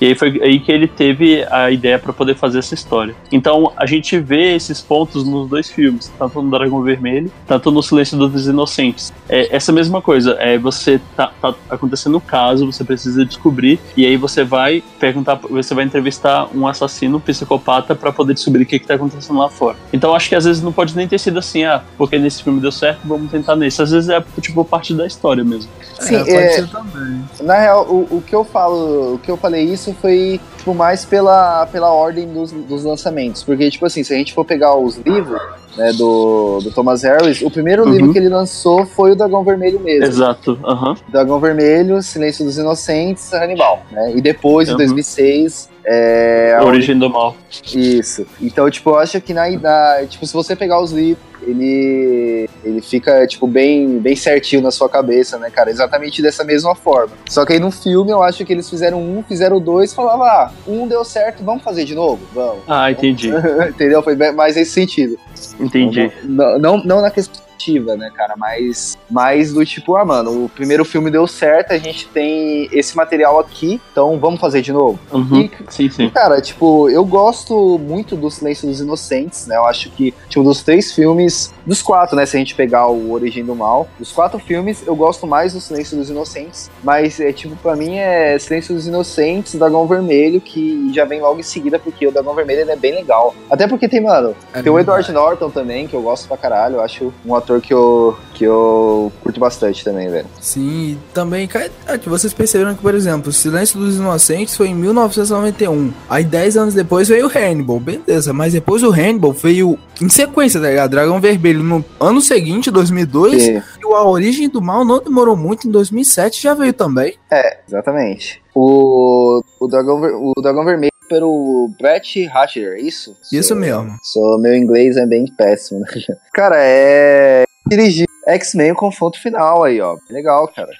[0.00, 3.14] E aí foi aí que ele teve a ideia para poder fazer essa história.
[3.30, 7.82] Então a gente vê esses pontos nos dois filmes, tanto no Dragão Vermelho, tanto no
[7.82, 9.12] Silêncio dos Inocentes.
[9.28, 14.04] É essa mesma coisa, é você tá, tá acontecendo um caso, você precisa descobrir, e
[14.04, 18.66] aí você vai perguntar, você vai entrevistar um assassino, um psicopata, para poder descobrir o
[18.66, 19.76] que, que tá acontecendo lá fora.
[19.92, 22.60] Então acho que às vezes não pode nem ter sido assim, ah, porque nesse filme
[22.60, 23.80] deu certo, vamos tentar nesse.
[23.80, 25.70] Às vezes é tipo parte da história mesmo.
[26.00, 27.24] Sim, é, pode é- ser também.
[27.42, 31.04] Na real, o, o que eu falo, o que eu falei isso foi tipo, mais
[31.04, 33.42] pela, pela ordem dos, dos lançamentos.
[33.42, 35.40] Porque, tipo assim, se a gente for pegar os livros
[35.76, 37.90] né, do, do Thomas Harris, o primeiro Uhum.
[37.92, 40.04] livro que ele lançou foi o Dragão Vermelho mesmo.
[40.04, 40.94] Exato, aham.
[41.08, 43.82] Dragão Vermelho, Silêncio dos Inocentes, Hannibal.
[43.90, 44.12] Né?
[44.16, 44.78] E depois, em Uhum.
[44.78, 47.36] 2006, é, A a origem do mal.
[47.74, 48.26] Isso.
[48.40, 52.80] Então, tipo, eu acho que na, na tipo, se você pegar os livros, ele ele
[52.80, 55.70] fica tipo bem bem certinho na sua cabeça, né, cara?
[55.70, 57.12] Exatamente dessa mesma forma.
[57.28, 60.52] Só que aí no filme eu acho que eles fizeram um, fizeram dois, falavam, ah,
[60.66, 62.62] um deu certo, vamos fazer de novo, vamos.
[62.66, 63.30] Ah, entendi,
[63.68, 64.02] Entendeu?
[64.02, 65.18] Foi mais nesse sentido.
[65.60, 66.10] entendi.
[66.24, 68.34] Não, não, não na questão ativa, né, cara?
[68.36, 72.96] Mas mais do tipo, ah, mano, o primeiro filme deu certo, a gente tem esse
[72.96, 74.98] material aqui, então vamos fazer de novo.
[75.12, 75.40] Uhum.
[75.40, 76.10] E, Sim, sim.
[76.10, 79.56] Cara, tipo, eu gosto muito do Silêncio dos Inocentes, né?
[79.56, 82.26] Eu acho que, tipo, dos três filmes, dos quatro, né?
[82.26, 85.60] Se a gente pegar o Origem do Mal, dos quatro filmes, eu gosto mais do
[85.60, 86.70] Silêncio dos Inocentes.
[86.82, 91.40] Mas, é, tipo, pra mim é Silêncio dos Inocentes, Dragão Vermelho, que já vem logo
[91.40, 93.34] em seguida, porque o Dragão Vermelho é bem legal.
[93.50, 94.78] Até porque tem, mano, É tem o.
[94.78, 96.76] Edward Norton também, que eu gosto pra caralho.
[96.76, 100.26] Eu acho um ator que eu, que eu curto bastante também, velho.
[100.40, 104.68] Sim, e também, cara, é que vocês perceberam que, por exemplo, Silêncio dos Inocentes foi
[104.68, 105.92] em 1991.
[106.08, 108.32] Aí, 10 anos depois veio o Hannibal, beleza.
[108.32, 110.90] Mas depois o Hannibal veio em sequência, tá ligado?
[110.90, 113.42] Dragão Vermelho no ano seguinte, 2002.
[113.44, 117.14] Que- E o A Origem do Mal não demorou muito, em 2007 já veio também.
[117.30, 118.42] É, exatamente.
[118.54, 123.16] O, o, Dragão, o Dragão Vermelho pelo Brett Hatcher, é isso?
[123.32, 123.96] Isso Sou- mesmo.
[124.02, 125.86] Sou, meu inglês é bem péssimo, né?
[126.32, 127.44] Cara, é.
[127.68, 129.96] Dirigido X-Men o confronto final aí, ó.
[130.10, 130.70] Legal, cara.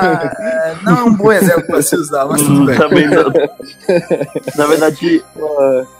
[0.00, 2.76] Ah, é, não é um bom exemplo pra se usar, mas tudo bem.
[2.76, 3.24] Também não.
[4.56, 5.22] Na verdade,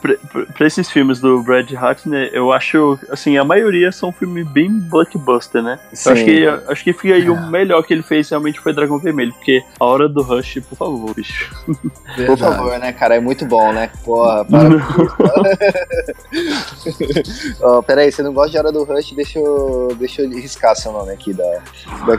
[0.00, 0.14] pra,
[0.56, 5.62] pra- esses filmes do Brad Hartnett, eu acho, assim, a maioria são filmes bem blockbuster,
[5.62, 5.78] né?
[5.92, 6.08] Sim.
[6.08, 8.98] Eu acho que, acho que fica aí o melhor que ele fez realmente foi Dragão
[8.98, 11.50] Vermelho, porque a hora do Rush, por favor, bicho.
[12.26, 13.16] Por favor, né, cara?
[13.16, 13.90] É muito bom, né?
[14.04, 15.14] Porra, para com isso.
[17.62, 19.12] Ó, pera aí, você não gosta de Hora do Rush?
[19.12, 21.44] Deixa eu, deixa eu riscar seu nome aqui da...
[22.06, 22.16] da...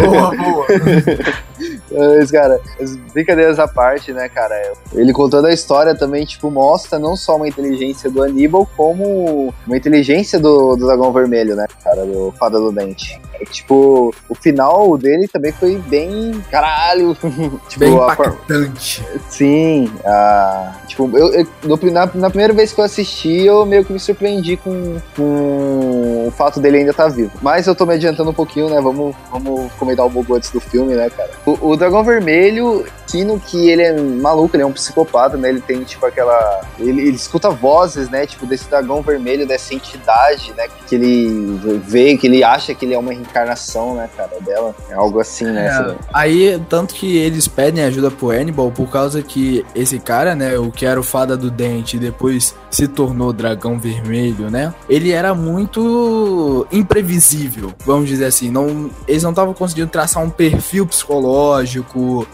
[0.00, 0.66] Boa, boa.
[1.90, 4.72] Mas, cara, as brincadeiras à parte, né, cara?
[4.92, 9.76] Ele contando a história também, tipo, mostra não só uma inteligência do Aníbal, como uma
[9.76, 12.04] inteligência do, do Dragão Vermelho, né, cara?
[12.04, 13.20] Do Fada do Dente.
[13.34, 16.32] É, tipo, o final dele também foi bem.
[16.50, 17.14] Caralho!
[17.68, 19.04] tipo, Bem a impactante.
[19.28, 23.84] Sim, a, tipo, eu, eu- no- na, na primeira vez que eu assisti, eu meio
[23.84, 27.32] que me surpreendi com, com o fato dele ainda estar vivo.
[27.42, 28.80] Mas eu tô me adiantando um pouquinho, né?
[28.80, 31.30] Vamos, vamos comentar um pouco antes do filme, né, cara?
[31.44, 35.48] O, o Dragão Vermelho, sino que ele é maluco, ele é um psicopata, né?
[35.48, 36.60] Ele tem, tipo, aquela.
[36.78, 38.26] Ele, ele escuta vozes, né?
[38.26, 40.66] Tipo, desse dragão vermelho, dessa entidade, né?
[40.86, 44.74] Que ele vê, que ele acha que ele é uma reencarnação, né, cara, dela.
[44.90, 45.66] É algo assim, né?
[45.66, 50.58] É, aí, tanto que eles pedem ajuda pro Hannibal por causa que esse cara, né,
[50.58, 54.74] o que era o fada do dente e depois se tornou dragão vermelho, né?
[54.88, 58.50] Ele era muito imprevisível, vamos dizer assim.
[58.50, 61.65] Não, eles não estavam conseguindo traçar um perfil psicológico,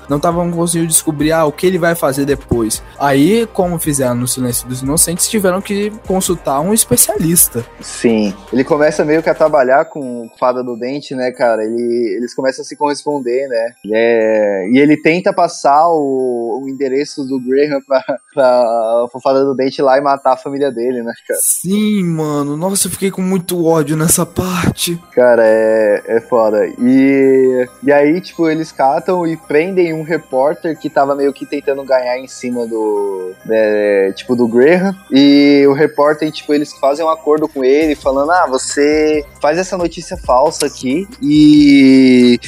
[0.08, 2.82] não estavam conseguindo descobrir ah, o que ele vai fazer depois.
[2.98, 7.64] Aí, como fizeram no Silêncio dos Inocentes, tiveram que consultar um especialista.
[7.80, 8.34] Sim.
[8.52, 11.64] Ele começa meio que a trabalhar com o Fada do Dente, né, cara?
[11.64, 13.72] Ele, eles começam a se corresponder, né?
[13.92, 18.02] É- E ele tenta passar o, o endereço do Graham pra,
[18.34, 21.40] pra, pro Fada do Dente lá e matar a família dele, né, cara?
[21.42, 22.56] Sim, mano.
[22.56, 25.00] Nossa, eu fiquei com muito ódio nessa parte.
[25.12, 26.66] Cara, é, é foda.
[26.78, 31.84] E, e aí, tipo, eles catam e prendem um repórter que tava meio que tentando
[31.84, 33.32] ganhar em cima do.
[33.44, 34.94] né, tipo, do Graham.
[35.10, 39.76] E o repórter, tipo, eles fazem um acordo com ele, falando: ah, você faz essa
[39.76, 41.08] notícia falsa aqui.
[41.20, 42.38] E.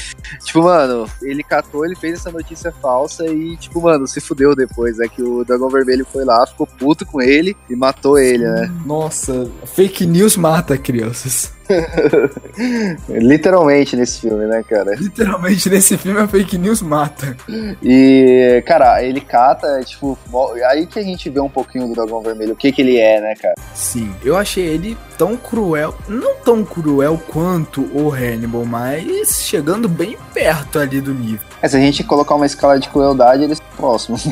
[0.45, 4.99] Tipo, mano, ele catou, ele fez essa notícia falsa e, tipo, mano, se fudeu depois,
[4.99, 5.07] né?
[5.09, 8.71] Que o Dragão Vermelho foi lá, ficou puto com ele e matou ele, né?
[8.85, 11.54] Nossa, fake news mata crianças.
[13.09, 14.95] Literalmente nesse filme, né, cara?
[14.95, 17.37] Literalmente, nesse filme a fake news mata.
[17.83, 22.21] E, cara, ele cata, tipo, mo- aí que a gente vê um pouquinho do Dragão
[22.23, 23.55] Vermelho, o que que ele é, né, cara?
[23.75, 30.17] Sim, eu achei ele tão cruel, não tão cruel quanto o Hannibal, mas chegando bem
[30.33, 31.41] perto ali do nível.
[31.63, 34.29] É, se a gente colocar uma escala de crueldade, eles são próximos.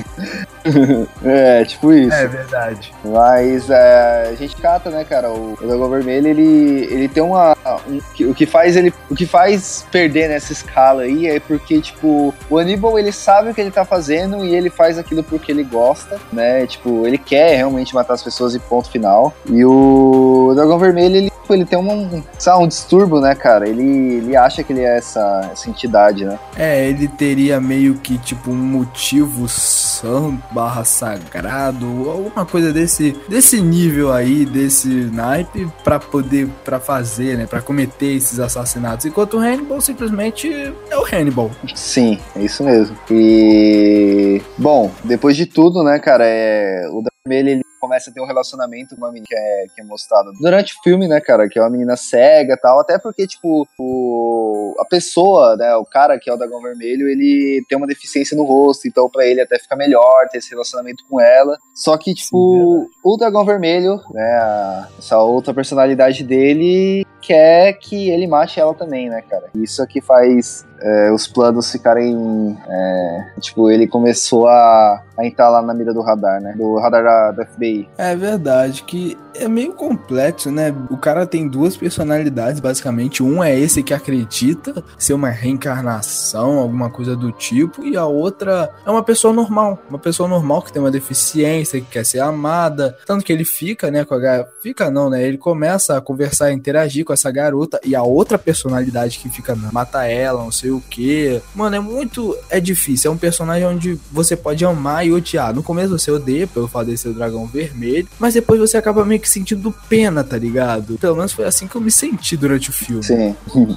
[1.24, 2.14] é, tipo isso.
[2.26, 2.93] verdade.
[3.05, 5.30] Mas é, a gente cata, né, cara?
[5.30, 7.57] O, o Dragão Vermelho, ele, ele tem uma.
[7.88, 12.34] um- o, que faz ele, o que faz perder nessa escala aí é porque, tipo,
[12.49, 15.64] o Aníbal ele sabe o que ele tá fazendo e ele faz aquilo porque ele
[15.64, 16.66] gosta, né?
[16.66, 19.34] Tipo, ele quer realmente matar as pessoas e ponto final.
[19.47, 23.68] E o Dragão Vermelho, ele, tipo, ele tem um, sabe, um distúrbio, né, cara?
[23.68, 26.38] Ele, ele acha que ele é essa, essa entidade, né?
[26.57, 33.61] É, ele teria meio que tipo um motivo santo barra sagrado, alguma coisa desse, desse
[33.61, 39.07] nível aí, desse naipe, pra poder, pra fazer, né, pra cometer esses assassinatos.
[39.07, 40.49] Enquanto o Hannibal simplesmente
[40.91, 41.51] é o Hannibal.
[41.74, 42.97] Sim, é isso mesmo.
[43.11, 44.41] E.
[44.59, 46.89] Bom, depois de tudo, né, cara, é...
[46.91, 50.30] o ele começa a ter um relacionamento com uma menina que é, que é mostrada
[50.41, 53.66] durante o filme, né, cara, que é uma menina cega e tal, até porque, tipo,
[53.76, 54.74] o...
[54.78, 58.45] a pessoa, né, o cara que é o Dragão Vermelho, ele tem uma deficiência no
[58.45, 61.59] rosto, então pra ele até fica melhor ter esse relacionamento com ela.
[61.74, 68.27] Só que, tipo, o Dragão Vermelho, né, a- essa outra personalidade dele quer que ele
[68.27, 69.45] mate ela também, né, cara.
[69.55, 72.59] Isso aqui faz é, os planos ficarem.
[72.68, 76.55] é, tipo, ele começou a, a entrar lá na mira do radar, né?
[76.57, 77.89] Do radar da, do FBI.
[77.97, 80.75] É verdade que é meio complexo, né?
[80.91, 83.23] O cara tem duas personalidades, basicamente.
[83.23, 88.70] Um é esse que acredita ser uma reencarnação, alguma coisa do tipo, e a outra
[88.85, 92.97] é uma pessoa normal, uma pessoa normal que tem uma deficiência, que quer ser amada.
[93.07, 95.23] Tanto que ele fica, né, com a fica não, né?
[95.23, 99.71] Ele começa a conversar, interagir com essa garota e a outra personalidade que fica "Não,
[99.73, 101.41] mata ela, não sei o que.
[101.55, 103.11] Mano, é muito é difícil.
[103.11, 105.55] É um personagem onde você pode amar e odiar.
[105.55, 109.05] No começo você odeia pelo fato de ser o dragão vermelho, mas depois você acaba
[109.05, 110.99] meio que sentindo pena, tá ligado?
[110.99, 113.03] Pelo menos foi assim que eu me senti durante o filme.
[113.03, 113.35] Sim.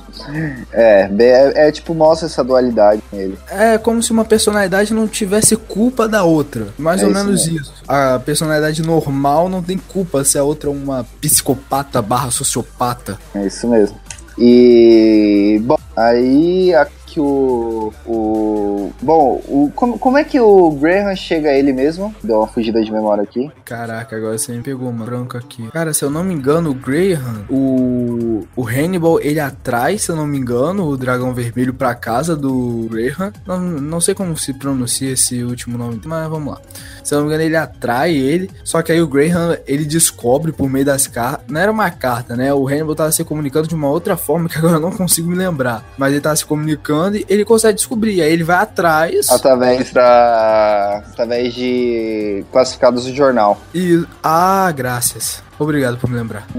[0.71, 3.37] é, é, é, tipo, mostra essa dualidade nele.
[3.49, 6.67] É como se uma personalidade não tivesse culpa da outra.
[6.77, 7.61] Mais É ou isso menos mesmo.
[7.61, 7.73] isso.
[7.87, 13.17] A personalidade normal não tem culpa se a outra é uma psicopata barra sociopata.
[13.33, 13.97] É isso mesmo.
[14.37, 15.59] E.
[15.63, 16.85] Bom, aí a
[17.15, 17.93] que o.
[18.05, 22.13] o bom, o, como, como é que o Graham chega a ele mesmo?
[22.21, 23.49] Deu uma fugida de memória aqui.
[23.63, 25.65] Caraca, agora você me pegou uma branca aqui.
[25.71, 30.15] Cara, se eu não me engano, o Graham, o, o Hannibal, ele atrai, se eu
[30.15, 33.31] não me engano, o dragão vermelho pra casa do Graham.
[33.47, 36.61] Não, não sei como se pronuncia esse último nome, mas vamos lá.
[37.01, 38.49] Se eu não me engano, ele atrai ele.
[38.63, 41.45] Só que aí o Graham, ele descobre por meio das cartas.
[41.47, 42.53] Não era uma carta, né?
[42.53, 45.35] O Hannibal tava se comunicando de uma outra forma que agora eu não consigo me
[45.35, 45.85] lembrar.
[45.97, 48.21] Mas ele tava se comunicando ele consegue descobrir.
[48.21, 49.29] Aí ele vai atrás.
[49.29, 51.03] Através da.
[51.07, 53.59] Através de classificados do jornal.
[53.73, 54.03] E.
[54.23, 55.44] Ah, graças.
[55.59, 56.47] Obrigado por me lembrar.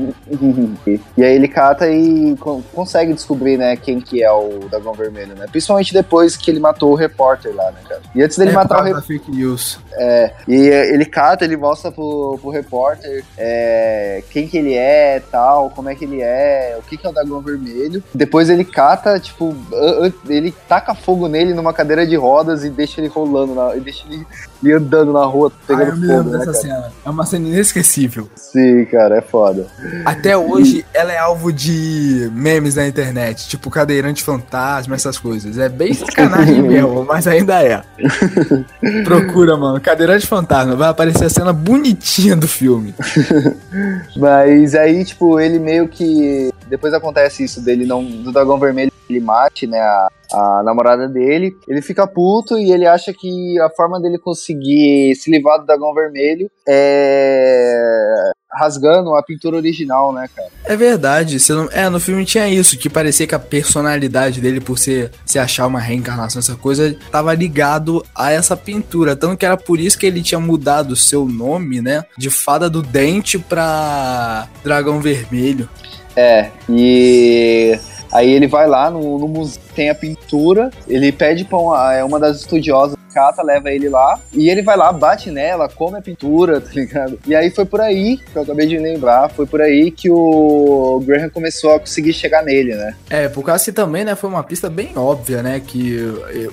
[1.16, 2.36] e aí ele cata e
[2.74, 5.47] consegue descobrir, né, quem que é o Dragão Vermelho, né?
[5.51, 8.01] Principalmente depois que ele matou o repórter lá, né, cara?
[8.14, 9.18] E antes dele é, matar o repórter.
[9.18, 9.78] fake news.
[9.92, 15.70] É, e ele cata, ele mostra pro, pro repórter é, quem que ele é, tal,
[15.70, 18.03] como é que ele é, o que que é o Dragão Vermelho.
[18.14, 19.55] Depois ele cata, tipo,
[20.28, 24.05] ele taca fogo nele numa cadeira de rodas e deixa ele rolando, na, e deixa
[24.07, 24.26] ele,
[24.62, 26.92] ele andando na rua, pegando ah, eu fogo, né, dessa cena.
[27.05, 28.28] É uma cena inesquecível.
[28.34, 29.66] Sim, cara, é foda.
[30.05, 35.59] Até hoje ela é alvo de memes na internet, tipo cadeirante fantasma, essas coisas.
[35.59, 37.82] É bem sacanagem mesmo, mas ainda é.
[39.05, 39.80] Procura, mano.
[39.80, 42.95] Cadeirante fantasma, vai aparecer a cena bonitinha do filme.
[44.16, 46.53] mas aí, tipo, ele meio que.
[46.68, 48.04] Depois acontece isso dele não.
[48.04, 51.56] Do dragão vermelho ele mate, né, a, a namorada dele.
[51.68, 55.94] Ele fica puto e ele acha que a forma dele conseguir se livrar do dragão
[55.94, 60.48] vermelho é rasgando a pintura original, né, cara?
[60.64, 61.36] É verdade.
[61.50, 61.68] Não...
[61.70, 65.66] É, no filme tinha isso, que parecia que a personalidade dele, por ser, se achar
[65.66, 69.14] uma reencarnação, essa coisa, tava ligado a essa pintura.
[69.14, 72.04] Tanto que era por isso que ele tinha mudado o seu nome, né?
[72.16, 75.68] De Fada do Dente pra Dragão Vermelho.
[76.16, 77.78] É, e
[78.12, 82.03] Aí ele vai lá no, no museu, tem a pintura, ele pede pra uma, é
[82.03, 86.03] uma das estudiosas cata, leva ele lá, e ele vai lá, bate nela, come a
[86.03, 87.18] pintura, tá ligado?
[87.27, 91.03] E aí foi por aí, que eu acabei de lembrar, foi por aí que o
[91.03, 92.95] Graham começou a conseguir chegar nele, né?
[93.09, 95.97] É, por causa que também, né, foi uma pista bem óbvia, né, que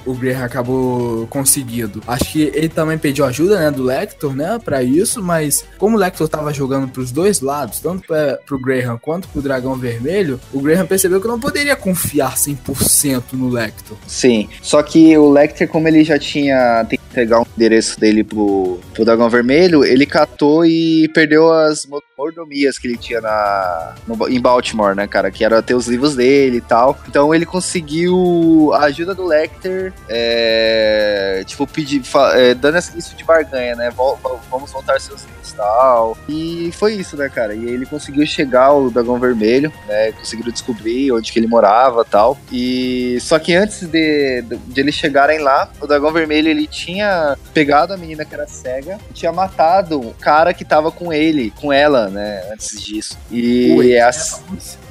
[0.05, 2.01] o Graham acabou conseguindo.
[2.07, 5.99] Acho que ele também pediu ajuda, né, do Lector, né, pra isso, mas como o
[5.99, 10.61] Lector tava jogando pros dois lados, tanto pra, pro Graham quanto pro Dragão Vermelho, o
[10.61, 13.97] Graham percebeu que não poderia confiar 100% no Lector.
[14.07, 18.79] Sim, só que o Lecter, como ele já tinha que pegar o endereço dele pro,
[18.93, 21.87] pro Dragão Vermelho, ele catou e perdeu as
[22.17, 25.31] mordomias que ele tinha na, no, em Baltimore, né, cara?
[25.31, 26.97] Que era ter os livros dele e tal.
[27.07, 32.01] Então ele conseguiu a ajuda do Lecter, é, tipo, pedir,
[32.33, 33.89] é, dando isso de barganha, né?
[33.91, 36.17] Vol, vamos voltar seus livros e tal.
[36.27, 37.53] E foi isso, né, cara?
[37.53, 40.11] E ele conseguiu chegar ao Dragão Vermelho, né?
[40.13, 42.37] Conseguiram descobrir onde que ele morava tal.
[42.51, 47.93] E só que antes de, de, eles chegarem lá, o Dragão Vermelho ele tinha pegado
[47.93, 51.71] a menina que era cega e tinha matado o cara que tava com ele, com
[51.71, 53.17] ela, né, antes disso.
[53.31, 54.09] E Ui, é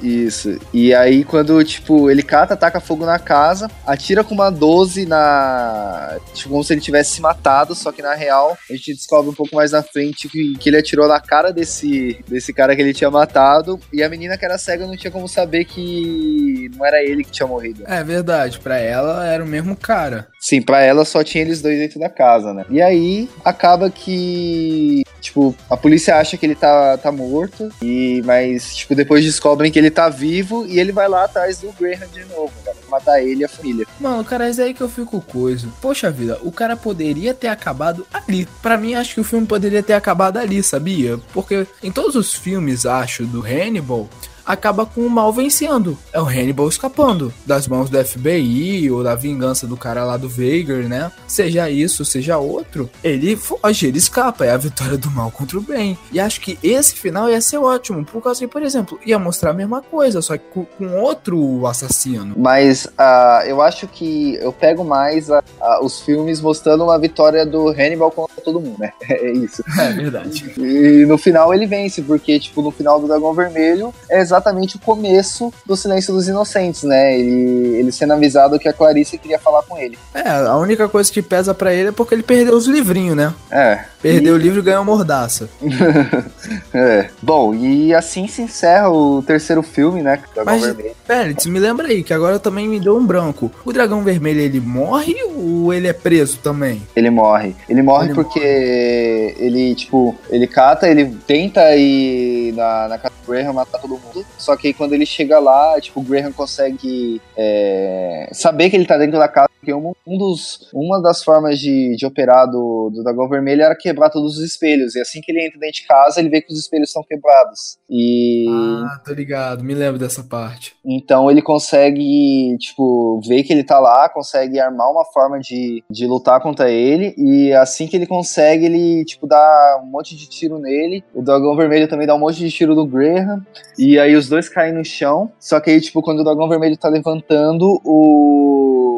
[0.01, 0.59] isso.
[0.73, 6.17] E aí quando, tipo, ele cata, taca fogo na casa, atira com uma 12 na,
[6.33, 9.33] tipo, como se ele tivesse se matado, só que na real a gente descobre um
[9.33, 12.93] pouco mais na frente que, que ele atirou na cara desse desse cara que ele
[12.93, 17.01] tinha matado e a menina que era cega não tinha como saber que não era
[17.03, 17.83] ele que tinha morrido.
[17.87, 20.27] É verdade, para ela era o mesmo cara.
[20.39, 22.65] Sim, para ela só tinha eles dois dentro da casa, né?
[22.69, 28.75] E aí acaba que, tipo, a polícia acha que ele tá, tá morto, e mas,
[28.75, 32.25] tipo, depois descobrem que ele tá vivo e ele vai lá atrás do Graham de
[32.25, 33.87] novo, pra matar ele e a família.
[33.99, 35.67] Mano, cara, é aí que eu fico coisa.
[35.81, 38.47] Poxa vida, o cara poderia ter acabado ali.
[38.61, 41.17] Para mim, acho que o filme poderia ter acabado ali, sabia?
[41.33, 44.09] Porque em todos os filmes, acho, do Hannibal,
[44.45, 45.97] acaba com o mal vencendo.
[46.11, 50.29] É o Hannibal escapando das mãos do FBI ou da vingança do cara lá do
[50.29, 51.11] Veigar, né?
[51.27, 54.45] Seja isso, seja outro, ele foge, ele escapa.
[54.45, 55.97] É a vitória do mal contra o bem.
[56.11, 59.51] E acho que esse final ia ser ótimo, por causa que, por exemplo, ia mostrar
[59.51, 62.35] a mesma coisa, só que com, com outro assassino.
[62.37, 67.45] Mas uh, eu acho que eu pego mais uh, uh, os filmes mostrando uma vitória
[67.45, 68.91] do Hannibal contra todo mundo, né?
[69.13, 69.63] É isso.
[69.79, 70.53] É verdade.
[70.57, 74.79] E no final ele vence, porque, tipo, no final do Dragão Vermelho é exatamente o
[74.79, 77.17] começo do Silêncio dos Inocentes, né?
[77.17, 79.97] Ele, ele sendo avisado que a Clarice queria falar com ele.
[80.13, 83.33] É, a única coisa que pesa para ele é porque ele perdeu os livrinhos, né?
[83.51, 83.85] É.
[84.01, 84.37] Perdeu e...
[84.37, 85.49] o livro e ganhou mordaça.
[86.73, 87.09] é.
[87.21, 90.19] Bom, e assim se encerra o terceiro filme, né?
[90.33, 90.95] Dragão Mas, Vermelho.
[91.07, 93.51] Pérez, me lembra aí, que agora também me deu um branco.
[93.63, 96.81] O Dragão Vermelho, ele morre ou ele é preso também?
[96.95, 97.55] Ele morre.
[97.69, 99.45] Ele morre ele porque morre.
[99.45, 104.22] ele, tipo, ele cata, ele tenta ir na, na casa do Graham matar todo mundo.
[104.37, 108.85] Só que aí quando ele chega lá, tipo, o Graham consegue é, saber que ele
[108.85, 112.91] tá dentro da casa, porque um, um dos, uma das formas de, de operar do,
[112.93, 114.93] do Dragão Vermelho era quebrar todos os espelhos.
[114.95, 117.77] E assim que ele entra dentro de casa, ele vê que os espelhos estão quebrados.
[117.89, 118.45] E.
[118.49, 120.75] Ah, tô ligado, me lembro dessa parte.
[120.85, 126.05] Então ele consegue, tipo, ver que ele tá lá, consegue armar uma forma de, de
[126.05, 127.15] lutar contra ele.
[127.17, 131.05] E assim que ele consegue, ele, tipo, dá um monte de tiro nele.
[131.15, 133.41] O Dragão Vermelho também dá um monte de tiro no Graham.
[133.79, 135.31] E aí os dois caem no chão.
[135.39, 138.92] Só que aí, tipo, quando o Dragão Vermelho tá levantando, o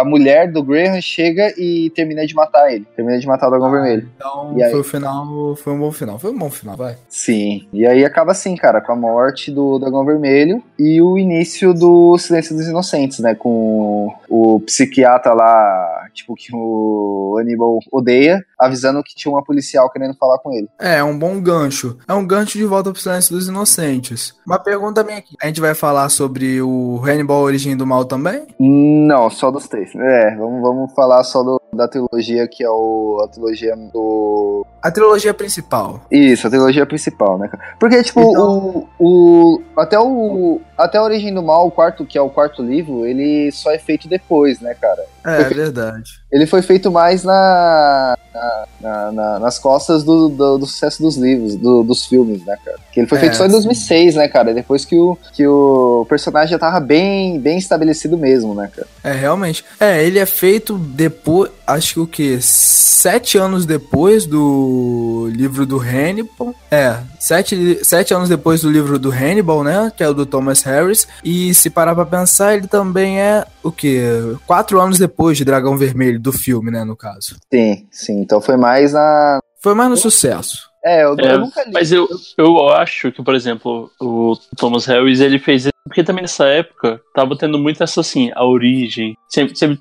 [0.00, 2.86] a mulher do Graham chega e termina de matar ele.
[2.96, 4.08] Termina de matar o Dragão Vermelho.
[4.16, 4.70] Então E aí?
[4.70, 6.18] foi o final, foi um bom final.
[6.18, 6.96] Foi um bom final, vai.
[7.08, 7.66] Sim.
[7.72, 12.16] E aí acaba assim, cara, com a morte do Dragão Vermelho e o início do
[12.18, 13.34] Silêncio dos Inocentes, né?
[13.34, 20.14] Com o psiquiatra lá, tipo, que o Hannibal odeia, avisando que tinha uma policial querendo
[20.16, 20.68] falar com ele.
[20.80, 21.96] É, é um bom gancho.
[22.06, 24.34] É um gancho de volta pro Silêncio dos Inocentes.
[24.46, 25.34] Uma pergunta minha aqui.
[25.42, 28.46] A gente vai falar sobre o Hannibal Origem do Mal também?
[28.58, 29.94] Não, só dos três.
[29.94, 34.64] É, vamos, vamos falar só do- da trilogia, que é o, a trilogia do.
[34.82, 36.00] A trilogia principal.
[36.10, 37.76] Isso, a trilogia principal, né, cara?
[37.78, 39.62] Porque, tipo, Então- o, o.
[39.76, 40.60] Até o.
[40.76, 43.78] Até a Origem do Mal, o quarto, que é o quarto livro, ele só é
[43.78, 45.04] feito depois, né, cara?
[45.26, 46.12] É, é verdade.
[46.30, 51.16] Ele foi feito mais na, na- na- na- nas costas do, do, do sucesso dos
[51.16, 52.76] livros, do- dos filmes, né, cara?
[52.92, 53.52] Que ele foi É, feito só em sim.
[53.52, 54.52] 2006, né, cara?
[54.52, 58.86] Depois que o, que o personagem já tava bem, bem estabelecido mesmo, né, cara?
[59.02, 59.64] É, realmente.
[59.80, 62.38] É, ele é feito depois, acho que o quê?
[62.40, 66.52] Sete anos depois do livro do Hannibal.
[66.70, 69.92] É, sete, sete anos depois do livro do Hannibal, né?
[69.96, 71.06] Que é o do Thomas Harris.
[71.24, 74.02] E se parar pra pensar, ele também é o quê?
[74.46, 76.84] Quatro anos depois de Dragão Vermelho, do filme, né?
[76.84, 77.36] No caso.
[77.52, 78.20] Sim, sim.
[78.20, 79.40] Então foi mais na.
[79.60, 80.68] Foi mais no sucesso.
[80.84, 81.72] É, eu, É, eu nunca li.
[81.72, 86.22] Mas eu, eu acho que, por exemplo, o Thomas Harris, ele fez isso porque também
[86.22, 89.16] nessa época tava tendo muito essa assim, a origem.
[89.28, 89.80] Sempre, sempre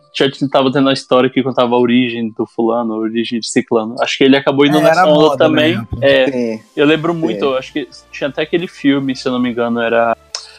[0.50, 3.96] tava tendo a história que contava a origem do fulano, a origem de ciclano.
[4.00, 5.88] Acho que ele acabou indo É, nessa era onda moda também.
[6.02, 6.64] É, Sim.
[6.76, 9.82] eu lembro muito, eu acho que tinha até aquele filme, se eu não me engano,
[9.82, 10.16] era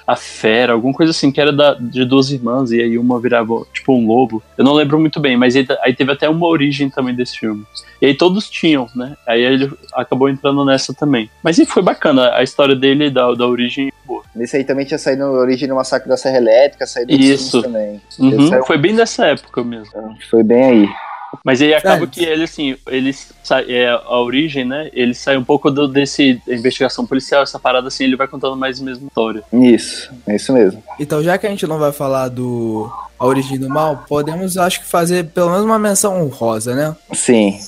[0.08, 3.62] A Fera, alguma coisa assim, que era da, de duas irmãs, e aí uma virava
[3.74, 4.42] tipo um lobo.
[4.56, 7.62] Eu não lembro muito bem, mas aí, aí teve até uma origem também desse filme.
[8.00, 9.14] E aí todos tinham, né?
[9.26, 11.28] Aí ele acabou entrando nessa também.
[11.44, 14.22] Mas e foi bacana, a história dele da, da origem boa.
[14.34, 17.60] Nesse aí também tinha saído a origem do massacre da Serra Elétrica, saído Isso.
[17.60, 18.00] também.
[18.18, 19.88] Uhum, é o- Foi bem dessa época mesmo.
[19.88, 20.88] Então, Foi bem aí.
[21.44, 22.06] Mas aí acaba É.
[22.06, 24.90] que ele, assim, ele sai, é, a origem, né?
[24.92, 28.80] Ele sai um pouco do, desse investigação policial, essa parada assim, ele vai contando mais
[28.80, 29.42] a mesma história.
[29.52, 30.82] Isso, é isso mesmo.
[30.98, 34.80] Então, já que a gente não vai falar do A Origem do Mal, podemos, acho
[34.80, 36.96] que, fazer pelo menos uma menção honrosa, né?
[37.12, 37.58] Sim.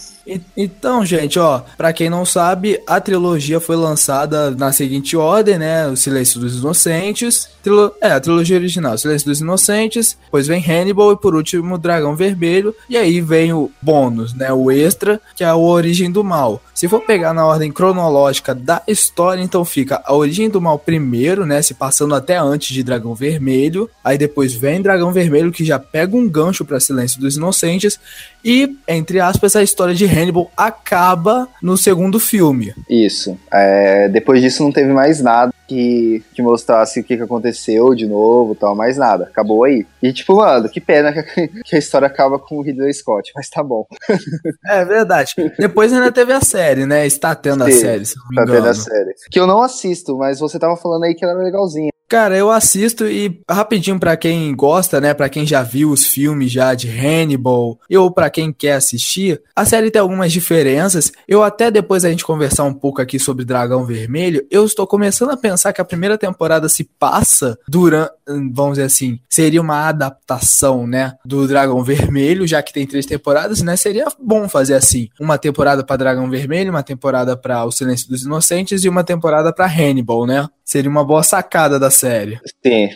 [0.57, 5.87] Então, gente, ó, pra quem não sabe, a trilogia foi lançada na seguinte ordem, né?
[5.89, 11.13] O Silêncio dos Inocentes, trilo- é, a trilogia original, Silêncio dos Inocentes, depois vem Hannibal
[11.13, 14.53] e por último Dragão Vermelho, e aí vem o bônus, né?
[14.53, 16.63] O extra, que é a Origem do Mal.
[16.75, 21.45] Se for pegar na ordem cronológica da história, então fica a Origem do Mal primeiro,
[21.45, 21.61] né?
[21.61, 26.17] Se passando até antes de Dragão Vermelho, aí depois vem Dragão Vermelho, que já pega
[26.17, 27.99] um gancho pra Silêncio dos Inocentes,
[28.45, 32.73] e, entre aspas, a história de Hannibal acaba no segundo filme.
[32.89, 33.39] Isso.
[33.53, 38.07] É, depois disso não teve mais nada que, que mostrasse o que, que aconteceu de
[38.07, 39.25] novo tal, mais nada.
[39.25, 39.87] Acabou aí.
[40.03, 41.23] E tipo, mano, que pena que a,
[41.65, 43.87] que a história acaba com o Ridley Scott, mas tá bom.
[44.67, 45.35] É verdade.
[45.59, 47.07] Depois ainda teve a série, né?
[47.07, 48.57] Está tendo a Sim, série, se não me Tá engano.
[48.59, 49.15] tendo a série.
[49.31, 51.91] Que eu não assisto, mas você tava falando aí que ela era legalzinha.
[52.11, 56.51] Cara, eu assisto e rapidinho pra quem gosta, né, Pra quem já viu os filmes
[56.51, 61.13] já de Hannibal, ou pra quem quer assistir, a série tem algumas diferenças.
[61.29, 65.31] Eu até depois a gente conversar um pouco aqui sobre Dragão Vermelho, eu estou começando
[65.31, 70.89] a pensar que a primeira temporada se passa durante, vamos dizer assim, seria uma adaptação,
[70.89, 73.77] né, do Dragão Vermelho, já que tem três temporadas, né?
[73.77, 78.25] Seria bom fazer assim, uma temporada pra Dragão Vermelho, uma temporada pra O Silêncio dos
[78.25, 80.49] Inocentes e uma temporada pra Hannibal, né?
[80.71, 82.39] Seria uma boa sacada da série.
[82.65, 82.89] Sim.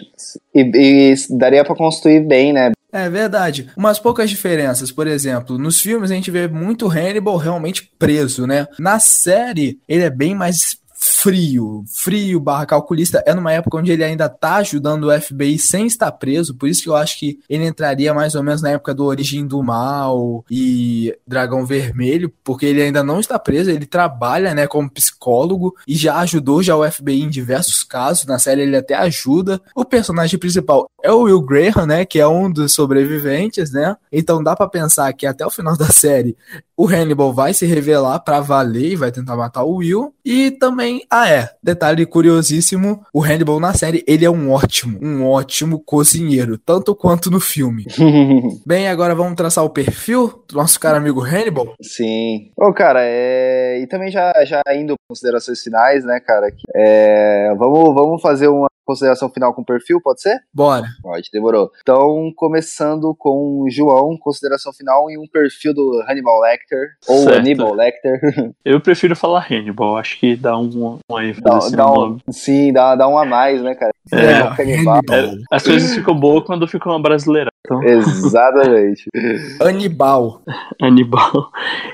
[0.55, 2.71] E, e daria pra construir bem, né?
[2.93, 3.69] É verdade.
[3.77, 4.93] Umas poucas diferenças.
[4.93, 8.69] Por exemplo, nos filmes a gente vê muito Hannibal realmente preso, né?
[8.79, 14.05] Na série, ele é bem mais frio, frio barra calculista, é numa época onde ele
[14.05, 17.67] ainda tá ajudando o FBI sem estar preso, por isso que eu acho que ele
[17.67, 22.83] entraria mais ou menos na época do Origem do Mal e Dragão Vermelho, porque ele
[22.83, 27.23] ainda não está preso, ele trabalha, né, como psicólogo e já ajudou já o FBI
[27.23, 29.61] em diversos casos, na série ele até ajuda.
[29.75, 32.05] O personagem principal é o Will Graham, né?
[32.07, 33.95] Que é um dos sobreviventes, né?
[34.11, 36.35] Então dá para pensar que até o final da série
[36.77, 40.15] o Hannibal vai se revelar para valer e vai tentar matar o Will.
[40.25, 45.27] E também, ah é, detalhe curiosíssimo, o Hannibal na série, ele é um ótimo, um
[45.27, 47.87] ótimo cozinheiro, tanto quanto no filme.
[48.67, 51.75] Bem, agora vamos traçar o perfil do nosso cara amigo Hannibal?
[51.83, 52.51] Sim.
[52.57, 53.81] Ô, cara, é...
[53.81, 57.55] e também já, já indo considerações finais, né, cara, é...
[57.57, 60.39] vamos, vamos fazer uma consideração final com perfil, pode ser?
[60.53, 60.87] Bora.
[61.03, 61.71] Pode, demorou.
[61.81, 67.39] Então, começando com o João, consideração final em um perfil do Hannibal Lecter, ou Certo.
[67.39, 68.21] Hannibal Lecter.
[68.65, 72.21] Eu prefiro falar Hannibal, acho que dá um, um ênfase dá, dá um, nome.
[72.31, 73.93] sim, dá, dá um a mais, né, cara?
[74.13, 75.01] É, Hannibal.
[75.11, 75.39] Hannibal.
[75.51, 77.51] As coisas ficam boas quando ficam uma brasileira.
[77.65, 79.05] Então, Exatamente.
[79.61, 80.43] Hannibal.
[80.81, 81.51] Hannibal.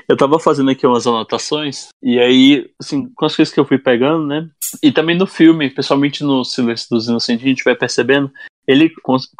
[0.07, 3.77] Eu tava fazendo aqui umas anotações, e aí, assim, com as coisas que eu fui
[3.77, 4.47] pegando, né?
[4.83, 8.29] E também no filme, pessoalmente no Silêncio dos Inocentes, a gente vai percebendo.
[8.67, 8.91] Ele,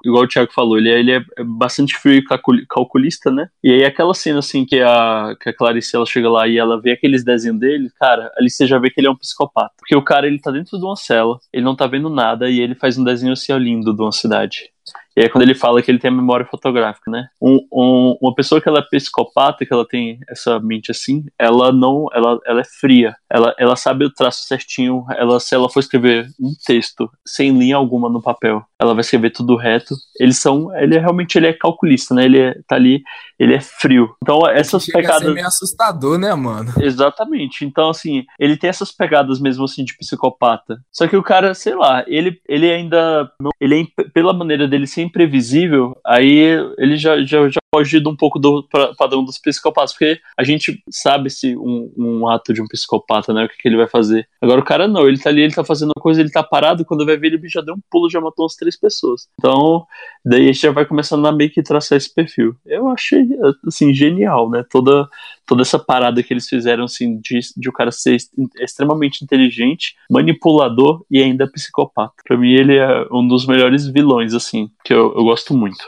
[0.04, 3.48] igual o Thiago falou, ele, é- ele é bastante frio e calcul- calculista, né?
[3.64, 6.82] E aí aquela cena, assim, que a, que a Clarice, ela chega lá e ela
[6.82, 9.72] vê aqueles desenhos dele, cara, ali você já vê que ele é um psicopata.
[9.78, 12.60] Porque o cara, ele tá dentro de uma cela, ele não tá vendo nada, e
[12.60, 14.72] ele faz um desenho assim, ó, lindo de uma cidade.
[15.16, 17.28] E aí quando ele fala que ele tem a memória fotográfica, né?
[17.42, 21.72] Um, um- uma pessoa que ela é psicopata, que ela tem essa mente assim, ela
[21.72, 23.16] não, ela, ela é fria.
[23.30, 25.06] Ela, ela sabe o traço certinho.
[25.18, 29.32] Ela, se ela for escrever um texto sem linha alguma no papel, ela vai escrever
[29.32, 29.96] tudo reto.
[30.20, 32.26] Eles são, ele é, realmente ele é calculista, né?
[32.26, 33.02] Ele é, tá ali,
[33.40, 34.16] ele é frio.
[34.22, 36.72] Então essas Chega ser pegadas meio assustador, né, mano?
[36.82, 37.66] Exatamente.
[37.66, 40.78] Então, assim, ele tem essas pegadas mesmo assim de psicopata.
[40.92, 43.30] Só que o cara, sei lá, ele, ele ainda.
[43.40, 48.08] não- ele é, pela maneira dele ser imprevisível, aí ele já, já, já foge de
[48.08, 49.94] um pouco do padrão dos psicopatas.
[49.94, 53.46] Porque a gente sabe se um, um ato de um psicopata, né?
[53.46, 54.28] O que, que ele vai fazer.
[54.42, 56.86] Agora o cara não, ele tá ali, ele tá fazendo uma coisa, ele tá parado,
[56.86, 59.28] quando vai ver, ele já deu um pulo, já matou umas três pessoas.
[59.40, 59.86] Então,
[60.26, 62.56] daí a gente já vai começando a meio que traçar esse perfil.
[62.66, 63.28] Eu achei,
[63.66, 64.66] assim, genial, né?
[64.70, 65.08] Toda,
[65.46, 68.18] toda essa parada que eles fizeram, assim, de, de o cara ser
[68.60, 72.14] extremamente inteligente, manipulador e ainda psicopata.
[72.26, 75.84] Pra mim, ele é um dos melhores vilões, assim, que eu, eu gosto muito.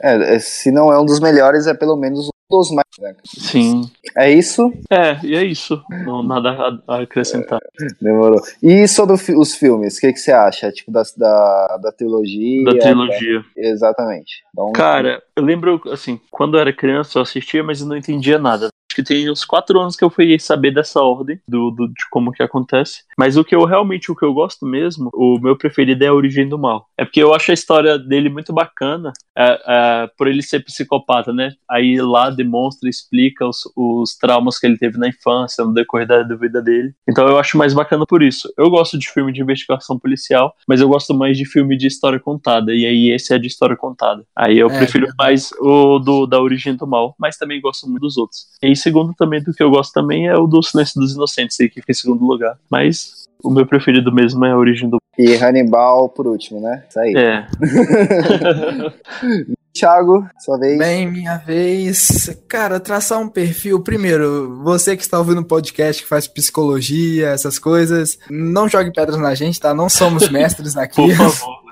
[0.00, 2.82] É, é, se não é um dos melhores, é pelo menos um dos mais.
[2.98, 3.14] Né?
[3.24, 3.82] Sim.
[4.16, 4.70] É isso?
[4.90, 5.82] É, e é isso.
[6.04, 7.60] Não, nada a, acrescentar.
[8.00, 8.40] Demorou.
[8.62, 10.70] E sobre os filmes, o que, que você acha?
[10.70, 12.64] Tipo, da, da, da trilogia?
[12.64, 13.42] Da trilogia.
[13.56, 14.42] Exatamente.
[14.58, 18.38] Um- Cara, eu lembro, assim, quando eu era criança eu assistia, mas eu não entendia
[18.38, 18.68] nada.
[18.92, 22.08] Acho que tem uns quatro anos que eu fui saber dessa ordem, do, do- de
[22.10, 23.04] como que acontece.
[23.16, 26.14] Mas o que eu realmente, o que eu gosto mesmo, o meu preferido é a
[26.14, 26.86] Origem do Mal.
[26.98, 31.32] É porque eu acho a história dele muito bacana, é, é, por ele ser psicopata,
[31.32, 31.52] né?
[31.70, 36.22] Aí lá demonstra, explica os, os traumas que ele teve na infância, no decorrer da,
[36.22, 36.92] da vida dele.
[37.08, 38.52] Então eu acho mais bacana por isso.
[38.58, 42.20] Eu gosto de filme de investigação policial, mas eu gosto mais de filme de história
[42.20, 42.74] contada.
[42.74, 44.22] E aí esse é de história contada.
[44.36, 48.02] Aí eu É, prefiro mais o do, da Origem do Mal, mas também gosto muito
[48.02, 48.48] dos outros.
[48.62, 51.58] E em segundo também do que eu gosto também é o do Silêncio dos Inocentes,
[51.60, 52.58] aí, que fica em segundo lugar.
[52.70, 56.84] Mas o meu preferido mesmo é a Origem do E Hannibal por último, né?
[56.88, 57.14] Isso aí.
[57.16, 57.46] É.
[59.72, 60.78] Thiago, sua vez.
[60.78, 62.36] Bem, minha vez.
[62.46, 63.80] Cara, traçar um perfil.
[63.80, 69.18] Primeiro, você que está ouvindo um podcast que faz psicologia, essas coisas, não jogue pedras
[69.18, 69.72] na gente, tá?
[69.72, 70.96] Não somos mestres aqui.
[70.96, 71.62] Por favor.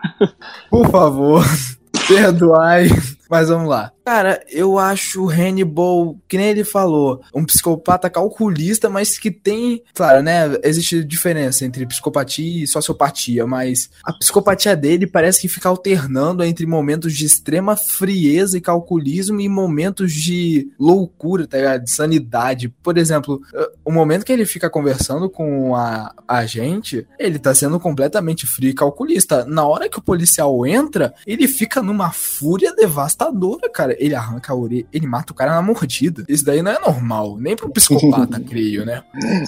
[0.71, 1.45] Por favor,
[2.09, 2.89] perdoai.
[3.29, 3.93] Mas vamos lá.
[4.05, 9.83] Cara, eu acho o Hannibal, que nem ele falou, um psicopata calculista, mas que tem.
[9.95, 10.57] Claro, né?
[10.65, 16.67] Existe diferença entre psicopatia e sociopatia, mas a psicopatia dele parece que fica alternando entre
[16.67, 21.85] momentos de extrema frieza e calculismo e momentos de loucura, tá ligado?
[21.85, 22.69] De sanidade.
[22.83, 27.55] Por exemplo, eh, o momento que ele fica conversando com a, a gente, ele tá
[27.55, 29.45] sendo completamente frio e calculista.
[29.45, 33.90] Na hora que o policial entra, ele fica numa fúria devastadora, cara.
[33.99, 36.25] Ele arranca a orelha, ele mata o cara na mordida.
[36.29, 39.03] Isso daí não é normal, nem pro psicopata, creio, né?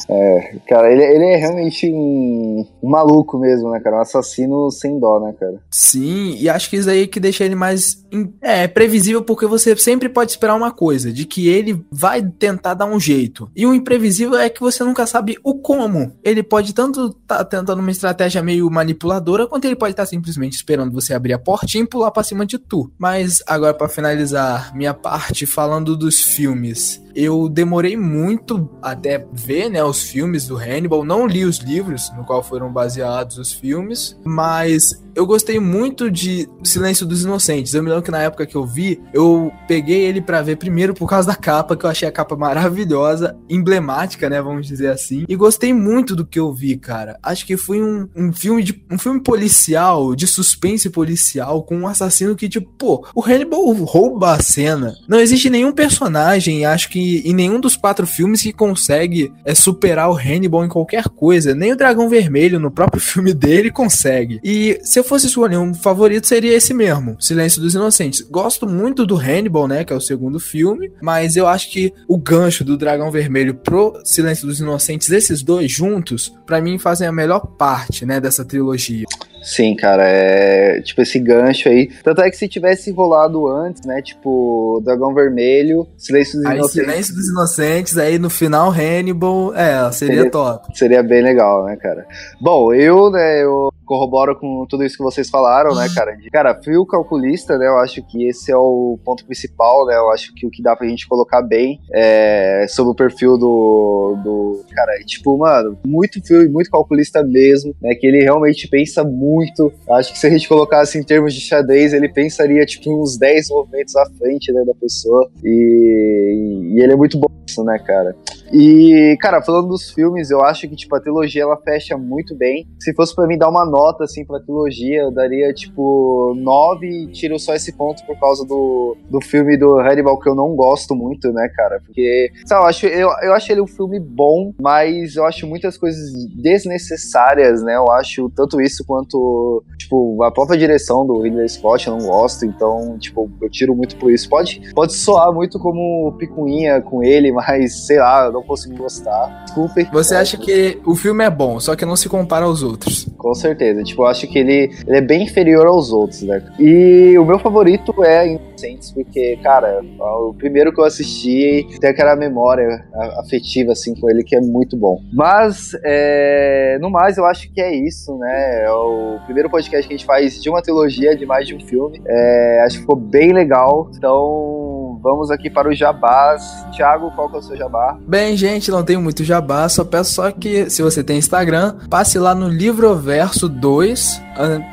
[0.08, 3.96] É, cara, ele, ele é realmente um, um maluco mesmo, né, cara?
[3.96, 5.60] Um assassino sem dó, né, cara?
[5.70, 8.02] Sim, e acho que isso aí que deixa ele mais
[8.40, 12.86] é, previsível porque você sempre pode esperar uma coisa, de que ele vai tentar dar
[12.86, 13.50] um jeito.
[13.54, 16.12] E o imprevisível é que você nunca sabe o como.
[16.22, 20.92] Ele pode tanto estar tentando uma estratégia meio manipuladora, quanto ele pode estar simplesmente esperando
[20.92, 22.90] você abrir a portinha e pular pra cima de tu.
[22.98, 24.31] Mas agora pra finalizar
[24.74, 27.02] minha parte falando dos filmes.
[27.14, 31.04] Eu demorei muito até ver, né, os filmes do Hannibal.
[31.04, 36.48] Não li os livros no qual foram baseados os filmes, mas eu gostei muito de
[36.62, 37.74] Silêncio dos Inocentes.
[37.74, 40.94] Eu me lembro que na época que eu vi, eu peguei ele para ver primeiro
[40.94, 45.24] por causa da capa, que eu achei a capa maravilhosa, emblemática, né, vamos dizer assim.
[45.28, 47.18] E gostei muito do que eu vi, cara.
[47.22, 51.86] Acho que foi um, um filme de um filme policial, de suspense policial com um
[51.86, 54.94] assassino que tipo, pô, o Hannibal rouba a cena.
[55.06, 60.10] Não existe nenhum personagem, acho que em nenhum dos quatro filmes que consegue é, superar
[60.10, 61.54] o Hannibal em qualquer coisa.
[61.54, 64.40] Nem o Dragão Vermelho no próprio filme dele consegue.
[64.42, 68.20] E se eu fosse escolher um favorito, seria esse mesmo, Silêncio dos Inocentes.
[68.20, 72.16] Gosto muito do Hannibal, né, que é o segundo filme, mas eu acho que o
[72.16, 77.12] gancho do Dragão Vermelho pro Silêncio dos Inocentes, esses dois juntos, para mim fazem a
[77.12, 79.06] melhor parte, né, dessa trilogia.
[79.42, 81.90] Sim, cara, é tipo esse gancho aí.
[82.04, 84.00] Tanto é que se tivesse rolado antes, né?
[84.00, 86.86] Tipo, Dragão Vermelho, Silêncio dos Inocentes.
[86.92, 90.76] Silêncio dos Inocentes, aí no final Hannibal, é, seria, seria top.
[90.76, 92.06] Seria bem legal, né, cara?
[92.40, 96.16] Bom, eu, né, eu corroboro com tudo isso que vocês falaram, né, cara?
[96.16, 97.66] De, cara, fio calculista, né?
[97.66, 99.96] Eu acho que esse é o ponto principal, né?
[99.96, 104.16] Eu acho que o que dá pra gente colocar bem é sobre o perfil do.
[104.24, 107.94] do cara, é, tipo, mano, muito fio e muito calculista mesmo, né?
[107.94, 109.70] Que ele realmente pensa muito.
[109.90, 113.50] Acho que se a gente colocasse em termos de xadrez, ele pensaria, tipo, uns 10
[113.50, 115.30] movimentos à frente, né, da pessoa.
[115.44, 117.28] E, e ele é muito bom
[117.64, 118.16] né, cara?
[118.52, 122.68] E, cara, falando dos filmes, eu acho que, tipo, a trilogia ela fecha muito bem.
[122.78, 127.06] Se fosse para mim dar uma nota, assim, pra trilogia, eu daria, tipo, 9 e
[127.08, 130.94] tiro só esse ponto por causa do, do filme do Hannibal, que eu não gosto
[130.94, 131.80] muito, né, cara?
[131.84, 135.78] Porque, sabe, eu acho, eu, eu acho ele um filme bom, mas eu acho muitas
[135.78, 137.76] coisas desnecessárias, né?
[137.76, 142.44] Eu acho tanto isso quanto, tipo, a própria direção do Ridley Scott eu não gosto,
[142.44, 144.28] então, tipo, eu tiro muito por isso.
[144.28, 148.76] Pode, pode soar muito como picuinha com ele, mas, sei lá, eu não não consigo
[148.76, 149.44] gostar.
[149.44, 149.88] Desculpe.
[149.92, 153.06] Você acha que o filme é bom, só que não se compara aos outros?
[153.16, 153.82] Com certeza.
[153.82, 156.42] Tipo, eu acho que ele, ele é bem inferior aos outros, né?
[156.58, 162.16] E o meu favorito é Inocentes, porque, cara, o primeiro que eu assisti tem aquela
[162.16, 162.84] memória
[163.18, 165.00] afetiva, assim, com ele que é muito bom.
[165.12, 168.64] Mas, é, no mais, eu acho que é isso, né?
[168.64, 171.60] É o primeiro podcast que a gente faz de uma trilogia, de mais de um
[171.60, 172.00] filme.
[172.06, 173.90] É, acho que ficou bem legal.
[173.96, 176.64] Então, vamos aqui para o jabás.
[176.74, 177.98] Thiago, qual que é o seu jabá?
[178.06, 182.18] Bem, gente, não tenho muito jabá, só peço só que, se você tem Instagram, passe
[182.18, 184.22] lá no Livroverso 2,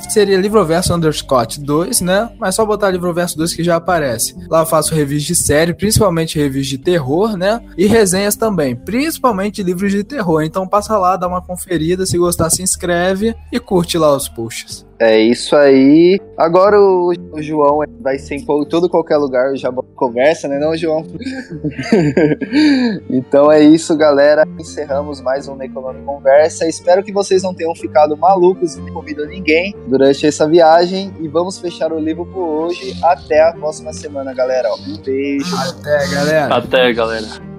[0.10, 2.30] seria Livroverso Underscott 2, né?
[2.40, 4.36] Mas só botar Livroverso 2 que já aparece.
[4.50, 7.62] Lá eu faço reviews de série, principalmente reviews de terror, né?
[7.78, 10.44] E resenhas também, principalmente livros de terror.
[10.44, 14.89] Então passa lá, dá uma conferida, se gostar se inscreve e curte lá os posts.
[15.00, 16.20] É isso aí.
[16.38, 21.06] Agora o, o João vai ser em todo qualquer lugar, já conversa, né, não, João?
[23.10, 24.45] então é isso, galera.
[24.60, 26.68] Encerramos mais um Econômico Conversa.
[26.68, 31.14] Espero que vocês não tenham ficado malucos e nem comido ninguém durante essa viagem.
[31.22, 32.93] E vamos fechar o livro por hoje.
[33.02, 34.68] Até a próxima semana, galera.
[34.74, 35.56] Um beijo.
[35.56, 36.56] Até, galera.
[36.56, 37.59] Até, galera.